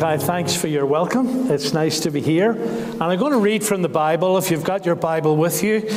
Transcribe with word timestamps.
Malachi, 0.00 0.24
thanks 0.24 0.54
for 0.54 0.68
your 0.68 0.86
welcome. 0.86 1.50
It's 1.50 1.72
nice 1.72 1.98
to 2.00 2.12
be 2.12 2.20
here. 2.20 2.52
And 2.52 3.02
I'm 3.02 3.18
going 3.18 3.32
to 3.32 3.38
read 3.38 3.64
from 3.64 3.82
the 3.82 3.88
Bible 3.88 4.38
if 4.38 4.48
you've 4.48 4.62
got 4.62 4.86
your 4.86 4.94
Bible 4.94 5.36
with 5.36 5.64
you 5.64 5.90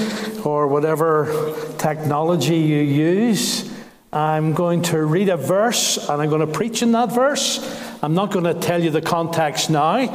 or 0.44 0.68
whatever 0.68 1.54
technology 1.78 2.58
you 2.58 2.80
use. 2.80 3.72
I'm 4.12 4.54
going 4.54 4.82
to 4.84 5.06
read 5.06 5.30
a 5.30 5.38
verse 5.38 5.98
and 6.10 6.20
I'm 6.20 6.30
going 6.30 6.42
to 6.42 6.52
preach 6.52 6.82
in 6.82 6.94
that 6.94 7.12
verse. 7.12 7.60
I'm 8.02 8.16
not 8.16 8.32
going 8.32 8.46
to 8.46 8.56
tell 8.56 8.82
you 8.82 8.90
the 8.90 9.04
context 9.04 9.70
now, 9.70 10.08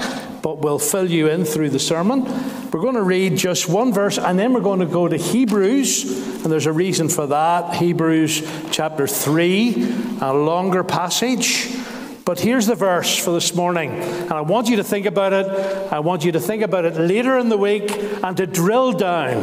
but 0.42 0.58
we'll 0.58 0.80
fill 0.80 1.08
you 1.08 1.28
in 1.28 1.44
through 1.44 1.70
the 1.70 1.78
sermon. 1.78 2.24
We're 2.72 2.82
going 2.82 2.96
to 2.96 3.04
read 3.04 3.36
just 3.36 3.68
one 3.68 3.92
verse 3.92 4.18
and 4.18 4.36
then 4.36 4.52
we're 4.52 4.62
going 4.62 4.80
to 4.80 4.86
go 4.86 5.06
to 5.06 5.16
Hebrews, 5.16 6.42
and 6.42 6.50
there's 6.52 6.66
a 6.66 6.72
reason 6.72 7.08
for 7.08 7.28
that. 7.28 7.76
Hebrews 7.76 8.42
chapter 8.72 9.06
3, 9.06 10.18
a 10.22 10.34
longer 10.34 10.82
passage. 10.82 11.75
But 12.26 12.40
here's 12.40 12.66
the 12.66 12.74
verse 12.74 13.16
for 13.16 13.30
this 13.30 13.54
morning, 13.54 13.92
and 13.92 14.32
I 14.32 14.40
want 14.40 14.68
you 14.68 14.76
to 14.76 14.84
think 14.84 15.06
about 15.06 15.32
it. 15.32 15.46
I 15.92 16.00
want 16.00 16.24
you 16.24 16.32
to 16.32 16.40
think 16.40 16.60
about 16.62 16.84
it 16.84 16.96
later 16.96 17.38
in 17.38 17.48
the 17.48 17.56
week 17.56 17.88
and 18.22 18.36
to 18.36 18.48
drill 18.48 18.92
down 18.92 19.42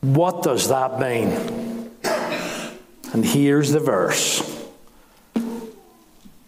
what 0.00 0.44
does 0.44 0.68
that 0.68 1.00
mean? 1.00 1.90
And 3.12 3.24
here's 3.24 3.72
the 3.72 3.80
verse 3.80 4.64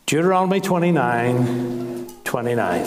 Deuteronomy 0.07 0.61
29 0.61 2.07
29. 2.23 2.87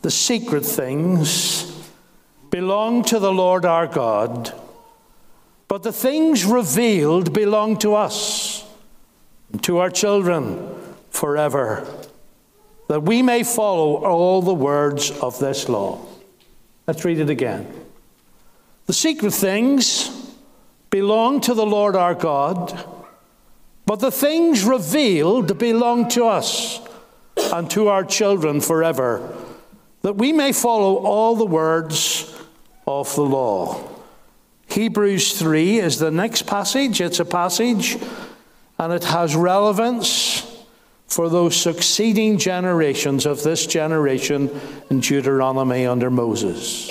The 0.00 0.10
secret 0.10 0.64
things 0.64 1.86
belong 2.48 3.04
to 3.04 3.18
the 3.18 3.32
Lord 3.32 3.66
our 3.66 3.86
God, 3.86 4.54
but 5.66 5.82
the 5.82 5.92
things 5.92 6.46
revealed 6.46 7.34
belong 7.34 7.78
to 7.80 7.94
us 7.94 8.64
and 9.52 9.62
to 9.64 9.78
our 9.78 9.90
children 9.90 10.77
forever, 11.18 11.86
that 12.86 13.02
we 13.02 13.22
may 13.22 13.42
follow 13.42 13.96
all 13.96 14.40
the 14.40 14.54
words 14.54 15.10
of 15.10 15.38
this 15.38 15.68
law. 15.68 16.00
Let's 16.86 17.04
read 17.04 17.18
it 17.18 17.28
again. 17.28 17.66
The 18.86 18.92
secret 18.92 19.34
things 19.34 20.10
belong 20.90 21.40
to 21.42 21.54
the 21.54 21.66
Lord 21.66 21.96
our 21.96 22.14
God, 22.14 22.72
but 23.84 24.00
the 24.00 24.12
things 24.12 24.64
revealed 24.64 25.58
belong 25.58 26.08
to 26.10 26.24
us 26.26 26.80
and 27.52 27.70
to 27.72 27.88
our 27.88 28.04
children 28.04 28.60
forever, 28.60 29.36
that 30.02 30.16
we 30.16 30.32
may 30.32 30.52
follow 30.52 30.96
all 30.96 31.34
the 31.36 31.44
words 31.44 32.32
of 32.86 33.14
the 33.16 33.22
law. 33.22 33.86
Hebrews 34.68 35.38
3 35.38 35.80
is 35.80 35.98
the 35.98 36.10
next 36.10 36.46
passage. 36.46 37.00
It's 37.00 37.20
a 37.20 37.24
passage 37.24 37.98
and 38.78 38.92
it 38.92 39.04
has 39.04 39.34
relevance 39.34 40.27
for 41.18 41.28
those 41.28 41.56
succeeding 41.56 42.38
generations 42.38 43.26
of 43.26 43.42
this 43.42 43.66
generation 43.66 44.48
in 44.88 45.00
Deuteronomy 45.00 45.84
under 45.84 46.12
Moses. 46.12 46.88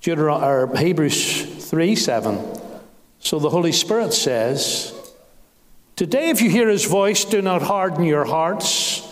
Deuteron- 0.00 0.74
Hebrews 0.74 1.68
3 1.68 1.94
7. 1.94 2.42
So 3.18 3.38
the 3.38 3.50
Holy 3.50 3.70
Spirit 3.70 4.14
says, 4.14 4.94
Today, 5.94 6.30
if 6.30 6.40
you 6.40 6.48
hear 6.48 6.70
his 6.70 6.86
voice, 6.86 7.26
do 7.26 7.42
not 7.42 7.60
harden 7.60 8.04
your 8.04 8.24
hearts 8.24 9.06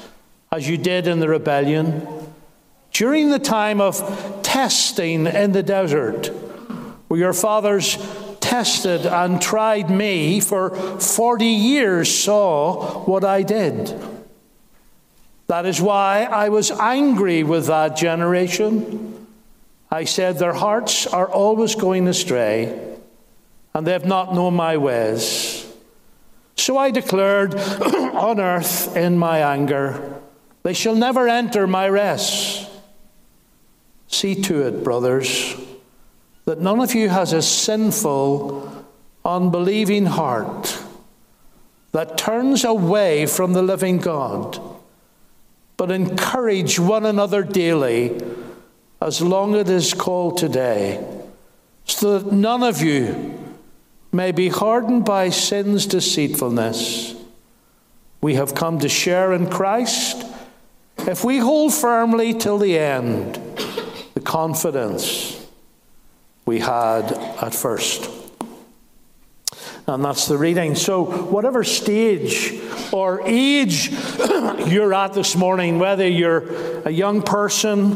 as 0.50 0.66
you 0.66 0.78
did 0.78 1.06
in 1.06 1.20
the 1.20 1.28
rebellion 1.28 2.08
during 2.90 3.28
the 3.28 3.38
time 3.38 3.82
of 3.82 4.40
testing 4.42 5.26
in 5.26 5.52
the 5.52 5.62
desert, 5.62 6.28
where 7.08 7.20
your 7.20 7.34
fathers 7.34 7.98
tested 8.42 9.06
and 9.06 9.40
tried 9.40 9.88
me 9.88 10.40
for 10.40 10.74
40 11.00 11.46
years 11.46 12.14
saw 12.14 13.04
what 13.04 13.24
I 13.24 13.42
did. 13.42 13.98
That 15.46 15.64
is 15.64 15.80
why 15.80 16.24
I 16.24 16.50
was 16.50 16.70
angry 16.70 17.42
with 17.44 17.68
that 17.68 17.96
generation. 17.96 19.26
I 19.90 20.04
said, 20.04 20.38
Their 20.38 20.52
hearts 20.52 21.06
are 21.06 21.28
always 21.28 21.74
going 21.74 22.08
astray, 22.08 22.96
and 23.74 23.86
they 23.86 23.92
have 23.92 24.06
not 24.06 24.34
known 24.34 24.54
my 24.54 24.76
ways. 24.76 25.66
So 26.56 26.76
I 26.76 26.90
declared 26.90 27.54
on 27.56 28.40
earth 28.40 28.96
in 28.96 29.18
my 29.18 29.38
anger, 29.38 30.20
They 30.62 30.74
shall 30.74 30.94
never 30.94 31.28
enter 31.28 31.66
my 31.66 31.88
rest. 31.88 32.68
See 34.08 34.34
to 34.42 34.66
it, 34.66 34.84
brothers 34.84 35.56
that 36.44 36.60
none 36.60 36.80
of 36.80 36.94
you 36.94 37.08
has 37.08 37.32
a 37.32 37.42
sinful, 37.42 38.84
unbelieving 39.24 40.06
heart 40.06 40.82
that 41.92 42.18
turns 42.18 42.64
away 42.64 43.26
from 43.26 43.52
the 43.52 43.62
living 43.62 43.98
God, 43.98 44.58
but 45.76 45.90
encourage 45.90 46.78
one 46.78 47.06
another 47.06 47.42
daily 47.42 48.20
as 49.00 49.20
long 49.20 49.54
as 49.54 49.62
it 49.62 49.68
is 49.68 49.94
called 49.94 50.38
today, 50.38 51.04
so 51.84 52.18
that 52.18 52.32
none 52.32 52.62
of 52.62 52.82
you 52.82 53.38
may 54.10 54.32
be 54.32 54.48
hardened 54.48 55.04
by 55.04 55.28
sin's 55.28 55.86
deceitfulness. 55.86 57.14
We 58.20 58.34
have 58.34 58.54
come 58.54 58.78
to 58.80 58.88
share 58.88 59.32
in 59.32 59.48
Christ 59.48 60.24
if 60.98 61.24
we 61.24 61.38
hold 61.38 61.74
firmly 61.74 62.34
till 62.34 62.58
the 62.58 62.78
end 62.78 63.34
the 64.14 64.20
confidence 64.20 65.41
we 66.46 66.58
had 66.58 67.12
at 67.12 67.54
first. 67.54 68.10
And 69.86 70.04
that's 70.04 70.28
the 70.28 70.38
reading. 70.38 70.76
So, 70.76 71.04
whatever 71.04 71.64
stage 71.64 72.60
or 72.92 73.20
age 73.24 73.90
you're 74.68 74.94
at 74.94 75.12
this 75.12 75.34
morning, 75.34 75.80
whether 75.80 76.06
you're 76.06 76.82
a 76.86 76.90
young 76.90 77.22
person, 77.22 77.88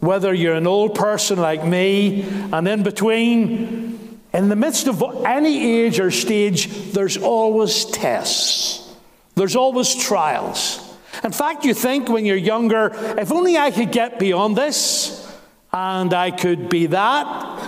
whether 0.00 0.34
you're 0.34 0.54
an 0.54 0.66
old 0.66 0.94
person 0.94 1.38
like 1.38 1.64
me, 1.64 2.22
and 2.52 2.68
in 2.68 2.82
between, 2.82 4.20
in 4.34 4.48
the 4.50 4.56
midst 4.56 4.86
of 4.86 5.02
any 5.24 5.80
age 5.80 5.98
or 5.98 6.10
stage, 6.10 6.92
there's 6.92 7.16
always 7.16 7.86
tests, 7.86 8.94
there's 9.34 9.56
always 9.56 9.94
trials. 9.94 10.80
In 11.22 11.32
fact, 11.32 11.64
you 11.64 11.72
think 11.72 12.08
when 12.10 12.26
you're 12.26 12.36
younger, 12.36 12.90
if 13.18 13.32
only 13.32 13.56
I 13.56 13.70
could 13.70 13.92
get 13.92 14.18
beyond 14.18 14.56
this 14.56 15.24
and 15.72 16.12
I 16.12 16.30
could 16.30 16.68
be 16.68 16.86
that, 16.86 17.63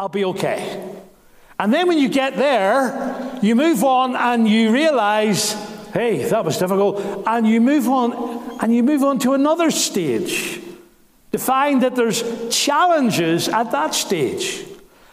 I'll 0.00 0.08
be 0.08 0.24
okay. 0.24 0.82
And 1.58 1.74
then 1.74 1.86
when 1.86 1.98
you 1.98 2.08
get 2.08 2.38
there, 2.38 3.38
you 3.42 3.54
move 3.54 3.84
on 3.84 4.16
and 4.16 4.48
you 4.48 4.72
realize, 4.72 5.52
hey, 5.92 6.24
that 6.24 6.42
was 6.42 6.56
difficult. 6.56 7.24
And 7.26 7.46
you 7.46 7.60
move 7.60 7.86
on 7.86 8.58
and 8.62 8.74
you 8.74 8.82
move 8.82 9.04
on 9.04 9.18
to 9.18 9.34
another 9.34 9.70
stage 9.70 10.58
to 11.32 11.38
find 11.38 11.82
that 11.82 11.96
there's 11.96 12.24
challenges 12.48 13.50
at 13.50 13.72
that 13.72 13.94
stage. 13.94 14.64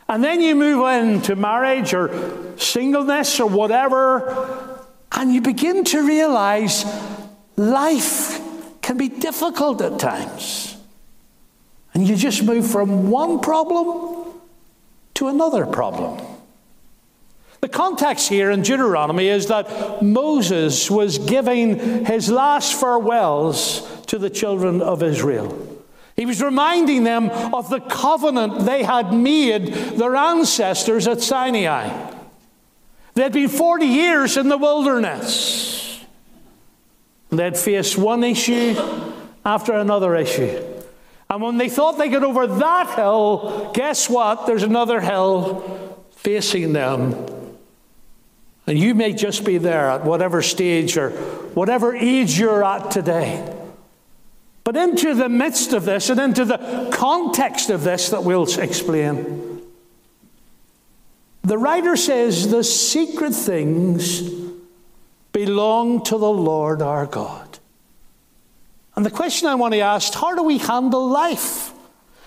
And 0.07 0.23
then 0.23 0.39
you 0.39 0.55
move 0.55 0.87
into 0.87 1.35
marriage 1.35 1.93
or 1.93 2.57
singleness 2.57 3.41
or 3.41 3.49
whatever, 3.49 4.79
and 5.11 5.33
you 5.33 5.41
begin 5.41 5.83
to 5.83 6.07
realize 6.07 6.85
life 7.57 8.39
can 8.81 8.97
be 8.97 9.09
difficult 9.09 9.81
at 9.81 9.99
times. 9.99 10.77
And 11.93 12.07
you 12.07 12.15
just 12.15 12.41
move 12.41 12.71
from 12.71 13.11
one 13.11 13.41
problem 13.41 14.26
to 15.17 15.27
another 15.27 15.65
problem. 15.65 16.23
The 17.61 17.67
context 17.67 18.29
here 18.29 18.51
in 18.51 18.61
Deuteronomy 18.61 19.29
is 19.29 19.47
that 19.47 20.03
Moses 20.03 20.91
was 20.91 21.17
giving 21.17 22.05
his 22.05 22.29
last 22.29 22.79
farewells 22.79 23.81
to 24.05 24.19
the 24.19 24.29
children 24.29 24.79
of 24.79 25.01
Israel. 25.01 25.83
He 26.15 26.27
was 26.27 26.39
reminding 26.39 27.03
them 27.03 27.31
of 27.31 27.71
the 27.71 27.79
covenant 27.79 28.65
they 28.65 28.83
had 28.83 29.11
made 29.11 29.73
their 29.73 30.15
ancestors 30.15 31.07
at 31.07 31.21
Sinai. 31.21 32.13
They 33.15 33.23
had 33.23 33.33
been 33.33 33.49
40 33.49 33.87
years 33.87 34.37
in 34.37 34.49
the 34.49 34.57
wilderness. 34.57 36.05
They'd 37.31 37.57
faced 37.57 37.97
one 37.97 38.23
issue 38.23 38.75
after 39.43 39.73
another 39.73 40.15
issue. 40.15 40.66
And 41.29 41.41
when 41.41 41.57
they 41.57 41.69
thought 41.69 41.97
they 41.97 42.09
got 42.09 42.23
over 42.23 42.47
that 42.47 42.95
hill, 42.95 43.71
guess 43.73 44.09
what? 44.09 44.45
There's 44.45 44.63
another 44.63 45.01
hill 45.01 46.05
facing 46.11 46.73
them. 46.73 47.13
And 48.65 48.77
you 48.77 48.93
may 48.95 49.13
just 49.13 49.45
be 49.45 49.57
there 49.57 49.89
at 49.89 50.03
whatever 50.03 50.41
stage 50.41 50.97
or 50.97 51.11
whatever 51.11 51.95
age 51.95 52.37
you're 52.37 52.63
at 52.63 52.91
today. 52.91 53.53
But 54.65 54.75
into 54.75 55.13
the 55.13 55.29
midst 55.29 55.71
of 55.71 55.85
this 55.85 56.09
and 56.09 56.19
into 56.19 56.43
the 56.43 56.89
context 56.91 57.69
of 57.69 57.83
this 57.83 58.09
that 58.09 58.25
we'll 58.25 58.43
explain, 58.59 59.61
the 61.43 61.57
writer 61.57 61.95
says 61.95 62.51
the 62.51 62.65
secret 62.65 63.33
things 63.33 64.29
belong 65.31 66.03
to 66.03 66.17
the 66.17 66.29
Lord 66.29 66.81
our 66.81 67.05
God. 67.05 67.46
And 68.97 69.05
the 69.05 69.11
question 69.11 69.47
I 69.47 69.53
want 69.53 69.75
to 69.75 69.79
ask 69.81 70.13
how 70.15 70.33
do 70.33 70.41
we 70.41 70.57
handle 70.57 71.07
life? 71.07 71.71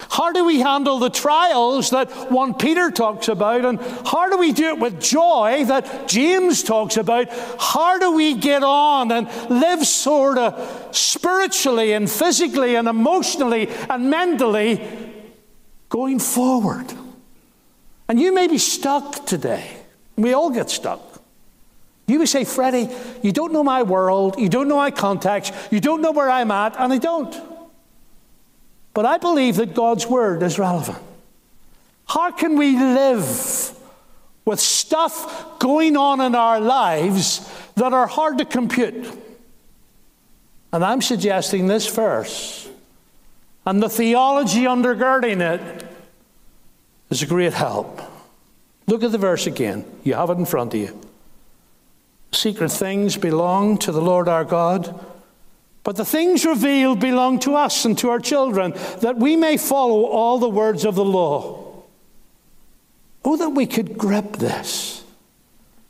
How 0.09 0.33
do 0.33 0.45
we 0.45 0.61
handle 0.61 1.01
the 1.01 1.11
trials 1.11 1.91
that 1.91 2.31
1 2.31 2.55
Peter 2.55 2.93
talks 2.93 3.29
about? 3.29 3.65
And 3.65 3.81
how 4.07 4.31
do 4.31 4.39
we 4.39 4.53
do 4.53 4.69
it 4.69 4.79
with 4.79 5.01
joy 5.01 5.65
that 5.67 6.09
James 6.09 6.63
talks 6.63 6.97
about? 6.97 7.29
How 7.59 7.99
do 7.99 8.13
we 8.13 8.35
get 8.35 8.63
on 8.63 9.11
and 9.11 9.29
live 9.51 9.85
sort 9.85 10.39
of 10.39 10.97
spiritually 10.97 11.93
and 11.93 12.09
physically 12.09 12.77
and 12.77 12.87
emotionally 12.89 13.69
and 13.89 14.09
mentally 14.09 14.81
going 15.89 16.21
forward? 16.21 16.87
And 18.09 18.21
you 18.21 18.33
may 18.33 18.47
be 18.47 18.59
stuck 18.59 19.27
today. 19.27 19.71
We 20.17 20.35
all 20.35 20.51
get 20.51 20.71
stuck. 20.71 21.10
You 22.11 22.19
would 22.19 22.29
say, 22.29 22.43
Freddie, 22.43 22.89
you 23.23 23.31
don't 23.31 23.53
know 23.53 23.63
my 23.63 23.85
world, 23.85 24.37
you 24.37 24.49
don't 24.49 24.67
know 24.67 24.79
my 24.79 24.91
context, 24.91 25.55
you 25.71 25.79
don't 25.79 26.03
know 26.03 26.11
where 26.11 26.29
I'm 26.29 26.51
at, 26.51 26.75
and 26.77 26.93
I 26.93 26.99
don't. 26.99 27.33
But 28.95 29.07
I 29.07 29.19
believe 29.19 29.55
that 29.57 29.75
God's 29.75 30.09
word 30.09 30.43
is 30.43 30.59
relevant. 30.59 30.99
How 32.07 32.33
can 32.33 32.59
we 32.59 32.77
live 32.77 33.79
with 34.45 34.59
stuff 34.59 35.61
going 35.61 35.97
on 35.97 36.21
in 36.21 36.35
our 36.35 36.59
lives 36.59 37.49
that 37.77 37.93
are 37.93 38.09
hard 38.09 38.39
to 38.39 38.45
compute? 38.45 39.07
And 40.73 40.85
I'm 40.85 41.03
suggesting 41.03 41.69
this 41.69 41.87
verse, 41.87 42.69
and 43.65 43.81
the 43.81 43.89
theology 43.89 44.63
undergirding 44.63 45.41
it 45.41 45.87
is 47.09 47.23
a 47.23 47.27
great 47.27 47.53
help. 47.53 48.01
Look 48.89 49.05
at 49.05 49.13
the 49.13 49.19
verse 49.19 49.47
again. 49.47 49.85
You 50.03 50.15
have 50.15 50.31
it 50.31 50.39
in 50.39 50.45
front 50.45 50.75
of 50.75 50.81
you. 50.81 51.10
Secret 52.33 52.71
things 52.71 53.17
belong 53.17 53.79
to 53.79 53.93
the 53.93 54.01
Lord 54.01 54.29
our 54.29 54.45
God, 54.45 55.05
but 55.83 55.97
the 55.97 56.05
things 56.05 56.45
revealed 56.45 57.01
belong 57.01 57.39
to 57.41 57.55
us 57.55 57.85
and 57.85 57.97
to 57.99 58.11
our 58.11 58.21
children, 58.21 58.73
that 59.01 59.17
we 59.17 59.35
may 59.37 59.57
follow 59.57 60.05
all 60.05 60.39
the 60.39 60.49
words 60.49 60.85
of 60.85 60.95
the 60.95 61.05
law. 61.05 61.85
Oh, 63.25 63.37
that 63.37 63.51
we 63.51 63.67
could 63.67 63.99
grip 63.99 64.37
this. 64.37 65.03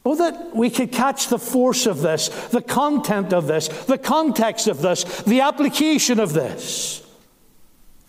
Oh, 0.04 0.16
that 0.16 0.56
we 0.56 0.70
could 0.70 0.92
catch 0.92 1.28
the 1.28 1.38
force 1.38 1.86
of 1.86 2.00
this, 2.00 2.28
the 2.48 2.62
content 2.62 3.32
of 3.32 3.46
this, 3.46 3.68
the 3.68 3.98
context 3.98 4.66
of 4.66 4.80
this, 4.80 5.04
the 5.22 5.42
application 5.42 6.18
of 6.18 6.32
this. 6.32 7.06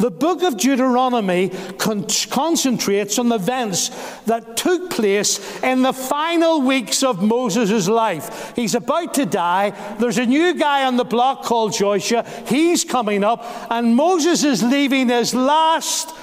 The 0.02 0.10
book 0.10 0.42
of 0.42 0.58
Deuteronomy 0.58 1.50
con- 1.78 2.08
concentrates 2.32 3.20
on 3.20 3.30
the 3.30 3.36
events 3.36 3.90
that 4.24 4.58
took 4.58 4.90
place 4.90 5.62
in 5.62 5.84
the 5.84 5.94
final 5.94 6.60
weeks 6.62 7.04
of 7.04 7.22
Moses' 7.22 7.88
life. 7.88 8.52
He's 8.56 8.74
about 8.74 9.14
to 9.14 9.28
die. 9.28 9.70
There's 10.00 10.18
a 10.18 10.26
new 10.26 10.56
guy 10.56 10.88
on 10.88 10.98
the 10.98 11.04
block 11.04 11.44
called 11.44 11.74
Joshua. 11.74 12.26
He's 12.48 12.84
coming 12.84 13.24
up, 13.24 13.46
and 13.70 13.96
Moses 13.96 14.44
is 14.44 14.64
leaving 14.64 15.10
his 15.10 15.36
last 15.36 16.16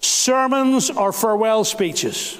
sermons 0.00 0.88
or 0.88 1.12
farewell 1.12 1.64
speeches. 1.64 2.38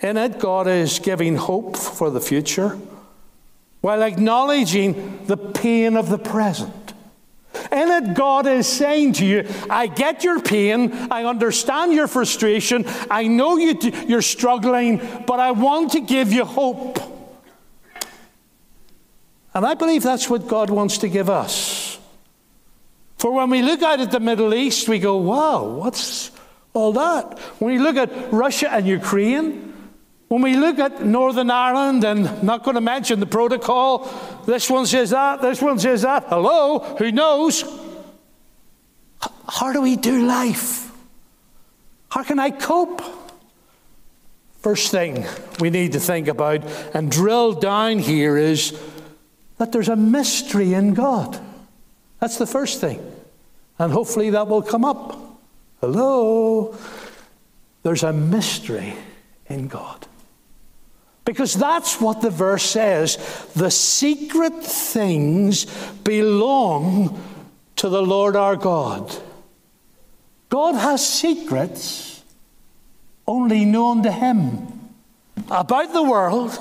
In 0.00 0.16
it, 0.16 0.40
God 0.40 0.66
is 0.66 0.98
giving 0.98 1.36
hope 1.36 1.76
for 1.76 2.10
the 2.10 2.20
future 2.20 2.76
while 3.80 4.02
acknowledging 4.02 5.24
the 5.26 5.36
pain 5.36 5.96
of 5.96 6.08
the 6.08 6.18
present. 6.18 6.81
In 7.70 7.88
it, 7.88 8.14
God 8.14 8.46
is 8.46 8.66
saying 8.66 9.14
to 9.14 9.26
you, 9.26 9.46
I 9.70 9.86
get 9.86 10.24
your 10.24 10.40
pain, 10.40 10.92
I 11.10 11.24
understand 11.24 11.92
your 11.92 12.08
frustration, 12.08 12.84
I 13.10 13.28
know 13.28 13.56
you, 13.56 13.78
you're 14.06 14.22
struggling, 14.22 15.00
but 15.26 15.40
I 15.40 15.52
want 15.52 15.92
to 15.92 16.00
give 16.00 16.32
you 16.32 16.44
hope. 16.44 16.98
And 19.54 19.66
I 19.66 19.74
believe 19.74 20.02
that's 20.02 20.30
what 20.30 20.48
God 20.48 20.70
wants 20.70 20.98
to 20.98 21.08
give 21.08 21.28
us. 21.28 21.98
For 23.18 23.30
when 23.30 23.50
we 23.50 23.62
look 23.62 23.82
out 23.82 24.00
at 24.00 24.10
the 24.10 24.20
Middle 24.20 24.54
East, 24.54 24.88
we 24.88 24.98
go, 24.98 25.16
wow, 25.16 25.64
what's 25.64 26.32
all 26.72 26.92
that? 26.94 27.38
When 27.58 27.72
we 27.72 27.78
look 27.78 27.96
at 27.96 28.32
Russia 28.32 28.72
and 28.72 28.86
Ukraine, 28.86 29.71
when 30.32 30.40
we 30.40 30.56
look 30.56 30.78
at 30.78 31.04
Northern 31.04 31.50
Ireland, 31.50 32.04
and 32.04 32.26
I'm 32.26 32.46
not 32.46 32.64
going 32.64 32.76
to 32.76 32.80
mention 32.80 33.20
the 33.20 33.26
protocol, 33.26 34.10
this 34.46 34.70
one 34.70 34.86
says 34.86 35.10
that, 35.10 35.42
this 35.42 35.60
one 35.60 35.78
says 35.78 36.00
that. 36.00 36.24
Hello, 36.28 36.78
who 36.96 37.12
knows? 37.12 37.62
How 39.46 39.74
do 39.74 39.82
we 39.82 39.94
do 39.94 40.24
life? 40.24 40.90
How 42.08 42.22
can 42.22 42.38
I 42.38 42.48
cope? 42.48 43.02
First 44.62 44.90
thing 44.90 45.26
we 45.60 45.68
need 45.68 45.92
to 45.92 46.00
think 46.00 46.28
about 46.28 46.64
and 46.94 47.10
drill 47.10 47.52
down 47.52 47.98
here 47.98 48.38
is 48.38 48.80
that 49.58 49.70
there's 49.70 49.90
a 49.90 49.96
mystery 49.96 50.72
in 50.72 50.94
God. 50.94 51.38
That's 52.20 52.38
the 52.38 52.46
first 52.46 52.80
thing. 52.80 53.04
And 53.78 53.92
hopefully 53.92 54.30
that 54.30 54.48
will 54.48 54.62
come 54.62 54.86
up. 54.86 55.14
Hello? 55.82 56.74
There's 57.82 58.02
a 58.02 58.14
mystery 58.14 58.94
in 59.46 59.68
God. 59.68 60.06
Because 61.24 61.54
that's 61.54 62.00
what 62.00 62.20
the 62.20 62.30
verse 62.30 62.64
says. 62.64 63.16
The 63.54 63.70
secret 63.70 64.64
things 64.64 65.66
belong 66.02 67.22
to 67.76 67.88
the 67.88 68.02
Lord 68.02 68.36
our 68.36 68.56
God. 68.56 69.14
God 70.48 70.74
has 70.74 71.06
secrets 71.06 72.22
only 73.26 73.64
known 73.64 74.02
to 74.02 74.12
Him 74.12 74.90
about 75.50 75.92
the 75.92 76.02
world 76.02 76.58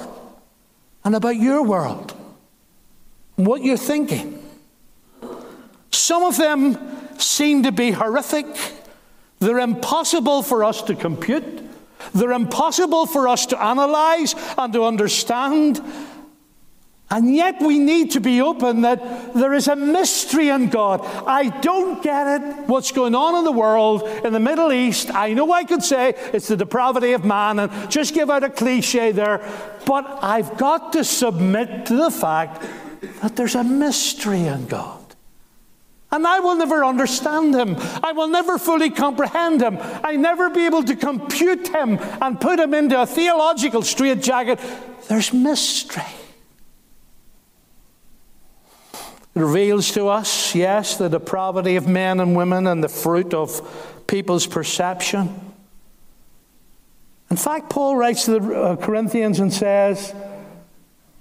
and 1.03 1.15
about 1.15 1.35
your 1.35 1.63
world 1.63 2.15
and 3.37 3.47
what 3.47 3.63
you're 3.63 3.77
thinking. 3.77 4.41
Some 5.91 6.23
of 6.23 6.37
them 6.37 6.77
seem 7.17 7.63
to 7.63 7.71
be 7.71 7.91
horrific, 7.91 8.45
they're 9.39 9.59
impossible 9.59 10.43
for 10.43 10.63
us 10.63 10.81
to 10.83 10.95
compute. 10.95 11.61
They're 12.13 12.31
impossible 12.31 13.06
for 13.06 13.27
us 13.27 13.45
to 13.48 13.62
analyze 13.62 14.36
and 14.57 14.74
to 14.74 14.83
understand. 14.83 15.81
And 17.12 17.36
yet 17.36 17.62
we 17.62 17.77
need 17.77 18.12
to 18.12 18.21
be 18.21 18.42
open 18.42 18.81
that 18.81 19.33
there 19.33 19.53
is 19.53 19.68
a 19.68 19.75
mystery 19.75 20.48
in 20.48 20.69
God. 20.69 21.01
I 21.27 21.50
don't 21.59 22.01
get 22.01 22.42
it, 22.42 22.69
what's 22.69 22.94
going 22.94 23.15
on 23.15 23.36
in 23.36 23.44
the 23.44 23.51
world, 23.51 24.03
in 24.25 24.31
the 24.31 24.39
Middle 24.39 24.71
East. 24.71 25.13
I 25.13 25.33
know 25.33 25.51
I 25.51 25.65
could 25.65 25.83
say 25.83 26.13
it's 26.31 26.48
the 26.48 26.56
depravity 26.56 27.12
of 27.12 27.25
man 27.25 27.59
and 27.59 27.92
just 27.92 28.13
give 28.13 28.30
out 28.30 28.45
a 28.45 28.50
cliche 28.50 29.12
there, 29.12 29.39
but 29.86 30.06
I've 30.21 30.57
got 30.57 30.94
to 30.94 31.04
submit 31.04 31.88
to 31.88 31.97
the 31.97 32.12
fact 32.12 32.65
that 33.21 33.36
there's 33.36 33.56
a 33.56 33.63
mystery 33.63 34.47
in 34.47 34.68
God. 34.68 35.00
And 36.11 36.27
I 36.27 36.39
will 36.41 36.55
never 36.55 36.83
understand 36.83 37.55
him. 37.55 37.77
I 38.03 38.11
will 38.11 38.27
never 38.27 38.57
fully 38.57 38.89
comprehend 38.89 39.61
him. 39.61 39.77
I 40.03 40.17
never 40.17 40.49
be 40.49 40.65
able 40.65 40.83
to 40.83 40.95
compute 40.95 41.69
him 41.69 41.99
and 42.21 42.39
put 42.39 42.59
him 42.59 42.73
into 42.73 43.01
a 43.01 43.05
theological 43.05 43.81
straitjacket. 43.81 44.59
There's 45.07 45.31
mystery. 45.31 46.03
It 49.33 49.39
reveals 49.39 49.94
to 49.94 50.09
us, 50.09 50.53
yes, 50.53 50.97
the 50.97 51.07
depravity 51.07 51.77
of 51.77 51.87
men 51.87 52.19
and 52.19 52.35
women 52.35 52.68
and 52.68 52.83
the 52.83 52.89
fruit 52.89 53.33
of 53.33 54.06
people's 54.06 54.45
perception. 54.45 55.53
In 57.30 57.37
fact, 57.37 57.69
Paul 57.69 57.95
writes 57.95 58.25
to 58.25 58.39
the 58.39 58.53
uh, 58.53 58.75
Corinthians 58.75 59.39
and 59.39 59.53
says, 59.53 60.13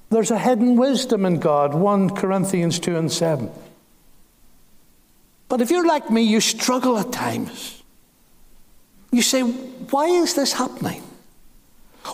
There's 0.08 0.32
a 0.32 0.38
hidden 0.38 0.74
wisdom 0.74 1.24
in 1.24 1.38
God, 1.38 1.72
1 1.72 2.16
Corinthians 2.16 2.80
2 2.80 2.96
and 2.96 3.12
7. 3.12 3.48
But 5.50 5.60
if 5.60 5.70
you're 5.70 5.86
like 5.86 6.10
me, 6.10 6.22
you 6.22 6.40
struggle 6.40 6.96
at 6.96 7.10
times. 7.10 7.82
You 9.10 9.20
say, 9.20 9.42
why 9.42 10.06
is 10.06 10.34
this 10.34 10.52
happening? 10.52 11.02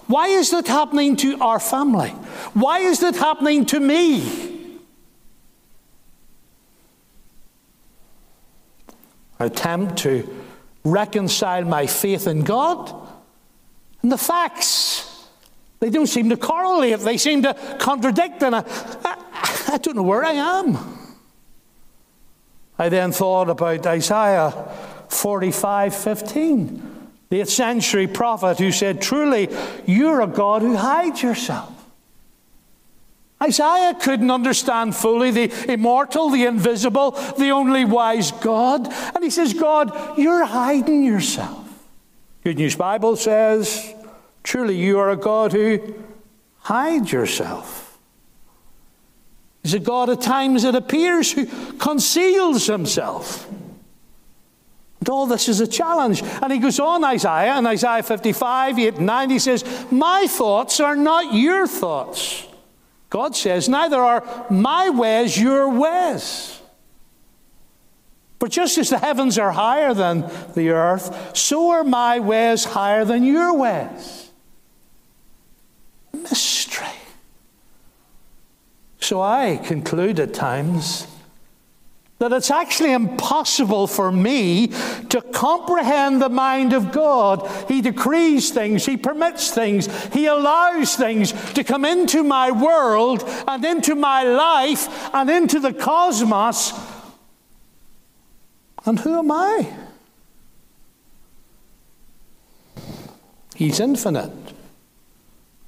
Why 0.06 0.28
is 0.28 0.54
it 0.54 0.66
happening 0.66 1.16
to 1.16 1.38
our 1.40 1.60
family? 1.60 2.08
Why 2.54 2.78
is 2.78 3.02
it 3.02 3.14
happening 3.14 3.66
to 3.66 3.78
me? 3.78 4.80
I 9.38 9.44
attempt 9.44 9.98
to 9.98 10.26
reconcile 10.82 11.66
my 11.66 11.86
faith 11.86 12.26
in 12.26 12.42
God 12.42 12.90
and 14.02 14.10
the 14.10 14.16
facts. 14.16 15.26
They 15.80 15.90
don't 15.90 16.06
seem 16.06 16.30
to 16.30 16.38
correlate, 16.38 17.00
they 17.00 17.18
seem 17.18 17.42
to 17.42 17.52
contradict, 17.78 18.42
and 18.42 18.56
I, 18.56 18.64
I, 19.04 19.74
I 19.74 19.78
don't 19.78 19.94
know 19.94 20.02
where 20.02 20.24
I 20.24 20.32
am. 20.32 21.05
I 22.78 22.88
then 22.88 23.12
thought 23.12 23.48
about 23.48 23.86
Isaiah 23.86 24.52
45 25.08 25.94
15, 25.94 27.08
the 27.30 27.40
8th 27.40 27.48
century 27.48 28.06
prophet 28.06 28.58
who 28.58 28.72
said, 28.72 29.00
Truly, 29.00 29.48
you're 29.86 30.20
a 30.20 30.26
God 30.26 30.62
who 30.62 30.76
hides 30.76 31.22
yourself. 31.22 31.72
Isaiah 33.42 33.94
couldn't 33.94 34.30
understand 34.30 34.96
fully 34.96 35.30
the 35.30 35.72
immortal, 35.72 36.30
the 36.30 36.46
invisible, 36.46 37.10
the 37.38 37.50
only 37.50 37.84
wise 37.84 38.32
God. 38.32 38.90
And 39.14 39.22
he 39.22 39.30
says, 39.30 39.52
God, 39.52 40.18
you're 40.18 40.44
hiding 40.44 41.04
yourself. 41.04 41.64
Good 42.42 42.56
News 42.56 42.76
Bible 42.76 43.16
says, 43.16 43.94
Truly, 44.42 44.76
you 44.76 44.98
are 45.00 45.10
a 45.10 45.16
God 45.16 45.52
who 45.52 45.94
hides 46.60 47.12
yourself. 47.12 47.85
He's 49.66 49.74
a 49.74 49.80
God 49.80 50.10
at 50.10 50.20
times, 50.20 50.62
it 50.62 50.76
appears, 50.76 51.32
who 51.32 51.44
conceals 51.72 52.68
himself. 52.68 53.50
And 55.00 55.08
all 55.08 55.26
this 55.26 55.48
is 55.48 55.58
a 55.58 55.66
challenge. 55.66 56.22
And 56.22 56.52
he 56.52 56.60
goes 56.60 56.78
on, 56.78 57.02
Isaiah, 57.02 57.58
in 57.58 57.66
Isaiah 57.66 58.04
55, 58.04 58.78
8, 58.78 59.00
9, 59.00 59.30
he 59.30 59.40
says, 59.40 59.64
My 59.90 60.28
thoughts 60.28 60.78
are 60.78 60.94
not 60.94 61.34
your 61.34 61.66
thoughts. 61.66 62.46
God 63.10 63.34
says, 63.34 63.68
Neither 63.68 63.98
are 63.98 64.46
my 64.50 64.90
ways 64.90 65.36
your 65.36 65.68
ways. 65.68 66.60
But 68.38 68.52
just 68.52 68.78
as 68.78 68.90
the 68.90 68.98
heavens 68.98 69.36
are 69.36 69.50
higher 69.50 69.94
than 69.94 70.30
the 70.54 70.68
earth, 70.68 71.36
so 71.36 71.70
are 71.70 71.82
my 71.82 72.20
ways 72.20 72.62
higher 72.62 73.04
than 73.04 73.24
your 73.24 73.52
ways. 73.52 74.30
Mystery. 76.12 76.95
So 79.06 79.22
I 79.22 79.58
conclude 79.58 80.18
at 80.18 80.34
times 80.34 81.06
that 82.18 82.32
it's 82.32 82.50
actually 82.50 82.90
impossible 82.90 83.86
for 83.86 84.10
me 84.10 84.66
to 85.10 85.22
comprehend 85.32 86.20
the 86.20 86.28
mind 86.28 86.72
of 86.72 86.90
God. 86.90 87.48
He 87.68 87.82
decrees 87.82 88.50
things, 88.50 88.84
He 88.84 88.96
permits 88.96 89.52
things, 89.52 89.86
He 90.12 90.26
allows 90.26 90.96
things 90.96 91.30
to 91.52 91.62
come 91.62 91.84
into 91.84 92.24
my 92.24 92.50
world 92.50 93.22
and 93.46 93.64
into 93.64 93.94
my 93.94 94.24
life 94.24 94.88
and 95.14 95.30
into 95.30 95.60
the 95.60 95.72
cosmos. 95.72 96.72
And 98.84 98.98
who 98.98 99.20
am 99.20 99.30
I? 99.30 99.72
He's 103.54 103.78
infinite. 103.78 104.32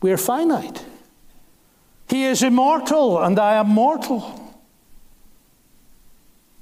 We're 0.02 0.16
finite. 0.16 0.84
He 2.08 2.24
is 2.24 2.42
immortal, 2.42 3.22
and 3.22 3.38
I 3.38 3.54
am 3.54 3.68
mortal. 3.68 4.48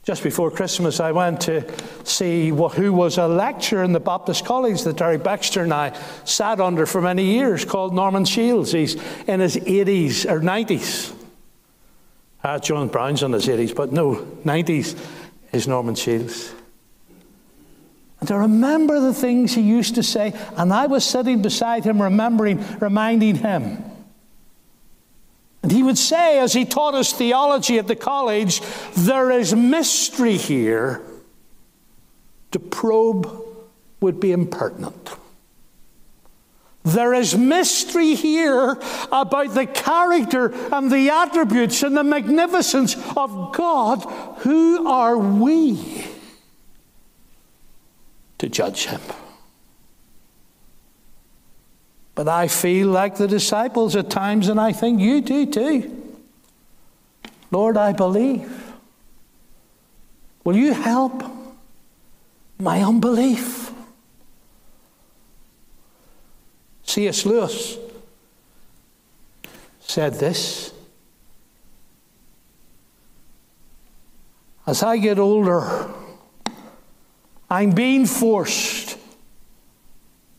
Just 0.02 0.22
before 0.22 0.50
Christmas, 0.50 1.00
I 1.00 1.12
went 1.12 1.40
to 1.42 1.64
see 2.04 2.50
who 2.50 2.92
was 2.92 3.18
a 3.18 3.26
lecturer 3.26 3.82
in 3.82 3.92
the 3.92 4.00
Baptist 4.00 4.44
College 4.44 4.82
that 4.82 4.96
Derek 4.96 5.24
Baxter 5.24 5.62
and 5.62 5.74
I 5.74 5.98
sat 6.24 6.60
under 6.60 6.86
for 6.86 7.00
many 7.00 7.24
years, 7.24 7.64
called 7.64 7.94
Norman 7.94 8.24
Shields. 8.24 8.72
He's 8.72 8.94
in 9.26 9.40
his 9.40 9.56
80s 9.56 10.30
or 10.30 10.40
90s. 10.40 11.12
Uh, 12.44 12.58
John 12.60 12.86
Brown's 12.86 13.24
in 13.24 13.32
his 13.32 13.46
80s, 13.46 13.74
but 13.74 13.92
no, 13.92 14.14
90s 14.44 14.96
is 15.52 15.66
Norman 15.66 15.96
Shields. 15.96 16.54
And 18.20 18.30
I 18.30 18.36
remember 18.36 19.00
the 19.00 19.14
things 19.14 19.54
he 19.54 19.62
used 19.62 19.96
to 19.96 20.02
say, 20.02 20.32
and 20.56 20.72
I 20.72 20.86
was 20.86 21.04
sitting 21.04 21.42
beside 21.42 21.84
him, 21.84 22.00
remembering, 22.00 22.64
reminding 22.78 23.36
him 23.36 23.82
and 25.66 25.72
he 25.72 25.82
would 25.82 25.98
say, 25.98 26.38
as 26.38 26.52
he 26.52 26.64
taught 26.64 26.94
us 26.94 27.12
theology 27.12 27.76
at 27.76 27.88
the 27.88 27.96
college, 27.96 28.60
there 28.94 29.32
is 29.32 29.52
mystery 29.52 30.36
here. 30.36 31.02
To 32.52 32.60
probe 32.60 33.28
would 34.00 34.20
be 34.20 34.30
impertinent. 34.30 35.10
There 36.84 37.12
is 37.12 37.36
mystery 37.36 38.14
here 38.14 38.78
about 39.10 39.54
the 39.54 39.66
character 39.66 40.54
and 40.72 40.88
the 40.88 41.10
attributes 41.10 41.82
and 41.82 41.96
the 41.96 42.04
magnificence 42.04 42.94
of 43.16 43.52
God. 43.52 44.04
Who 44.42 44.86
are 44.86 45.18
we 45.18 46.06
to 48.38 48.48
judge 48.48 48.86
him? 48.86 49.00
But 52.16 52.28
I 52.28 52.48
feel 52.48 52.88
like 52.88 53.16
the 53.16 53.28
disciples 53.28 53.94
at 53.94 54.08
times, 54.08 54.48
and 54.48 54.58
I 54.58 54.72
think 54.72 55.00
you 55.00 55.20
do 55.20 55.44
too. 55.44 56.16
Lord, 57.50 57.76
I 57.76 57.92
believe. 57.92 58.72
Will 60.42 60.56
you 60.56 60.72
help 60.72 61.22
my 62.58 62.82
unbelief? 62.82 63.70
C.S. 66.84 67.26
Lewis 67.26 67.76
said 69.80 70.14
this 70.14 70.72
As 74.66 74.82
I 74.82 74.96
get 74.96 75.18
older, 75.18 75.90
I'm 77.50 77.72
being 77.72 78.06
forced 78.06 78.96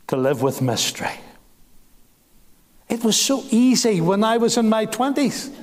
to 0.08 0.18
live 0.18 0.42
with 0.42 0.60
mystery. 0.60 1.12
It 2.98 3.04
was 3.04 3.20
so 3.20 3.44
easy 3.52 4.02
when 4.02 4.24
I 4.24 4.38
was 4.38 4.58
in 4.58 4.70
my 4.70 4.88
20s 4.88 5.54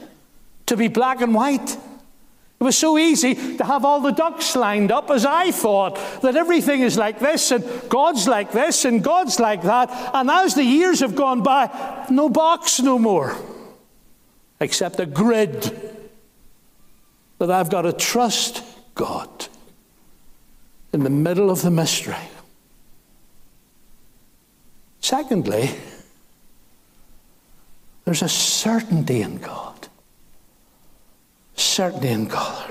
to 0.67 0.77
be 0.77 0.87
black 0.87 1.21
and 1.21 1.35
white. 1.35 1.69
It 1.69 2.63
was 2.63 2.79
so 2.79 2.97
easy 2.97 3.35
to 3.57 3.65
have 3.65 3.85
all 3.85 4.01
the 4.01 4.13
ducks 4.13 4.55
lined 4.55 4.93
up 4.93 5.11
as 5.11 5.27
I 5.27 5.51
thought 5.51 5.97
that 6.23 6.37
everything 6.37 6.83
is 6.83 6.97
like 6.97 7.19
this 7.19 7.51
and 7.51 7.65
God's 7.89 8.29
like 8.29 8.53
this 8.53 8.85
and 8.85 9.03
God's 9.03 9.41
like 9.41 9.63
that. 9.63 9.91
And 10.15 10.31
as 10.31 10.55
the 10.55 10.63
years 10.63 11.01
have 11.01 11.17
gone 11.17 11.43
by, 11.43 12.07
no 12.09 12.29
box 12.29 12.79
no 12.79 13.01
more, 13.01 13.37
except 14.61 15.01
a 15.01 15.07
grid 15.07 15.61
that 17.39 17.51
I've 17.51 17.69
got 17.69 17.83
to 17.83 17.93
trust 17.93 18.63
God 18.95 19.49
in 20.93 21.03
the 21.03 21.11
middle 21.11 21.51
of 21.51 21.63
the 21.63 21.73
mystery. 21.73 22.15
Secondly, 25.01 25.71
there's 28.05 28.23
a 28.23 28.29
certainty 28.29 29.23
in 29.23 29.39
God. 29.39 29.89
Certainty 31.57 32.09
in 32.09 32.27
God. 32.27 32.71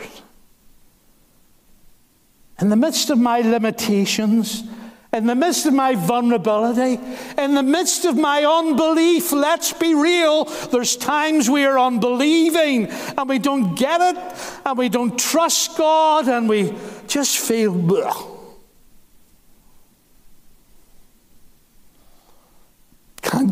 In 2.60 2.70
the 2.70 2.76
midst 2.76 3.10
of 3.10 3.18
my 3.18 3.42
limitations, 3.42 4.64
in 5.12 5.28
the 5.28 5.36
midst 5.36 5.66
of 5.66 5.74
my 5.74 5.96
vulnerability, 5.96 7.00
in 7.38 7.56
the 7.56 7.64
midst 7.64 8.06
of 8.06 8.16
my 8.16 8.44
unbelief, 8.46 9.32
let's 9.32 9.74
be 9.74 9.94
real. 9.94 10.46
There's 10.46 10.96
times 10.96 11.50
we 11.50 11.66
are 11.66 11.80
unbelieving 11.80 12.88
and 12.88 13.30
we 13.30 13.40
don't 13.40 13.76
get 13.76 14.02
it 14.02 14.62
and 14.66 14.78
we 14.78 14.90
don't 14.90 15.18
trust 15.18 15.78
God 15.78 16.28
and 16.28 16.48
we 16.48 16.74
just 17.08 17.38
feel. 17.38 17.74
Bleh. 17.74 18.33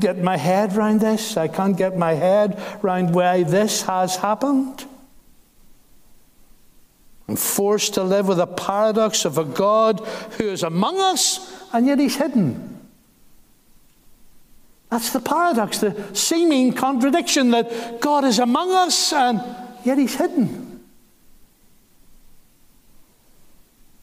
Get 0.01 0.17
my 0.17 0.35
head 0.35 0.75
around 0.75 0.99
this. 0.99 1.37
I 1.37 1.47
can't 1.47 1.77
get 1.77 1.97
my 1.97 2.13
head 2.13 2.61
around 2.83 3.13
why 3.13 3.43
this 3.43 3.83
has 3.83 4.17
happened. 4.17 4.85
I'm 7.27 7.37
forced 7.37 7.93
to 7.93 8.03
live 8.03 8.27
with 8.27 8.39
a 8.39 8.47
paradox 8.47 9.23
of 9.23 9.37
a 9.37 9.45
God 9.45 10.01
who 10.37 10.49
is 10.49 10.63
among 10.63 10.99
us 10.99 11.63
and 11.71 11.87
yet 11.87 11.99
he's 11.99 12.17
hidden. 12.17 12.79
That's 14.89 15.13
the 15.13 15.21
paradox, 15.21 15.77
the 15.77 16.13
seeming 16.13 16.73
contradiction 16.73 17.51
that 17.51 18.01
God 18.01 18.25
is 18.25 18.39
among 18.39 18.73
us 18.73 19.13
and 19.13 19.41
yet 19.85 19.97
he's 19.97 20.15
hidden. 20.15 20.83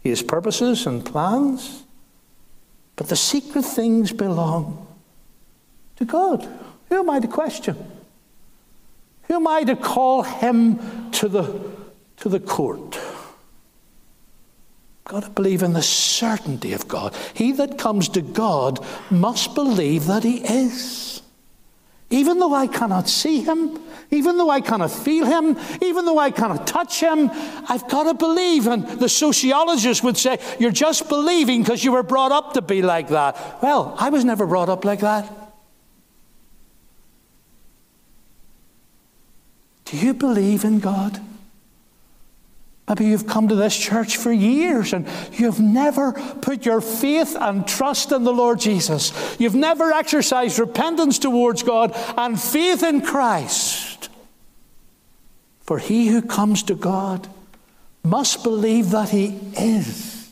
He 0.03 0.09
has 0.09 0.23
purposes 0.23 0.87
and 0.87 1.05
plans, 1.05 1.83
but 2.97 3.09
the 3.09 3.17
secret 3.17 3.67
things 3.67 4.11
belong 4.13 4.88
to 5.99 6.05
God. 6.05 6.49
Who 6.89 6.99
am 6.99 7.11
I 7.11 7.21
to 7.21 7.29
question? 7.29 7.77
Who 9.25 9.35
am 9.35 9.47
I 9.47 9.65
to 9.65 9.77
call 9.77 10.23
him 10.23 11.11
to 11.13 11.29
the, 11.29 11.61
to 12.19 12.29
the 12.29 12.41
court? 12.41 12.99
Got 15.05 15.25
to 15.25 15.31
believe 15.31 15.63
in 15.63 15.73
the 15.73 15.83
certainty 15.83 16.75
of 16.75 16.87
God. 16.87 17.15
He 17.33 17.53
that 17.53 17.79
comes 17.79 18.11
to 18.11 18.21
God 18.21 18.85
must 19.11 19.55
believe 19.55 20.07
that 20.07 20.23
He 20.23 20.37
is. 20.37 21.23
Even 22.11 22.39
though 22.39 22.55
I 22.55 22.67
cannot 22.67 23.09
see 23.09 23.41
Him, 23.41 23.79
even 24.11 24.37
though 24.37 24.51
I 24.51 24.61
cannot 24.61 24.91
feel 24.91 25.25
Him, 25.25 25.59
even 25.81 26.05
though 26.05 26.19
I 26.19 26.31
cannot 26.31 26.67
touch 26.67 27.01
Him, 27.01 27.31
I've 27.69 27.89
got 27.89 28.05
to 28.05 28.15
believe. 28.15 28.67
And 28.67 28.87
the 28.87 29.09
sociologists 29.09 30.05
would 30.05 30.19
say, 30.19 30.39
You're 30.59 30.71
just 30.71 31.09
believing 31.09 31.63
because 31.63 31.83
you 31.83 31.93
were 31.93 32.03
brought 32.03 32.33
up 32.33 32.53
to 32.53 32.63
be 32.63 32.83
like 32.83 33.09
that. 33.09 33.63
Well, 33.63 33.95
I 33.99 34.11
was 34.11 34.27
never 34.27 34.47
brought 34.47 34.69
up 34.69 34.85
like 34.85 35.01
that. 35.01 35.48
Do 39.91 39.97
you 39.97 40.13
believe 40.13 40.65
in 40.65 40.81
God? 40.81 41.19
Maybe 42.89 43.07
you've 43.07 43.27
come 43.27 43.49
to 43.49 43.55
this 43.55 43.77
church 43.77 44.17
for 44.17 44.33
years 44.33 44.93
and 44.93 45.07
you've 45.33 45.61
never 45.61 46.13
put 46.13 46.67
your 46.67 46.81
faith 46.81 47.37
and 47.39 47.67
trust 47.67 48.13
in 48.13 48.25
the 48.25 48.33
Lord 48.33 48.61
Jesus. 48.61 49.13
You've 49.39 49.55
never 49.55 49.93
exercised 49.93 50.59
repentance 50.59 51.19
towards 51.19 51.63
God 51.63 51.93
and 52.17 52.41
faith 52.41 52.83
in 52.83 53.01
Christ. 53.01 54.11
For 55.61 55.79
he 55.79 56.09
who 56.09 56.23
comes 56.23 56.63
to 56.65 56.75
God 56.75 57.29
must 58.03 58.43
believe 58.43 58.91
that 58.91 59.11
he 59.11 59.39
is 59.59 60.31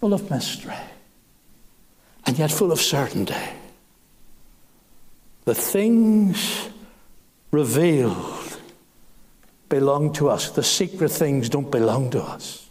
full 0.00 0.14
of 0.14 0.30
mystery 0.30 0.74
and 2.26 2.38
yet 2.38 2.50
full 2.50 2.72
of 2.72 2.80
certainty. 2.80 3.34
The 5.44 5.54
things 5.54 6.68
revealed 7.50 8.58
belong 9.68 10.12
to 10.14 10.28
us. 10.28 10.50
The 10.50 10.62
secret 10.62 11.10
things 11.10 11.48
don't 11.48 11.70
belong 11.70 12.10
to 12.10 12.22
us. 12.22 12.68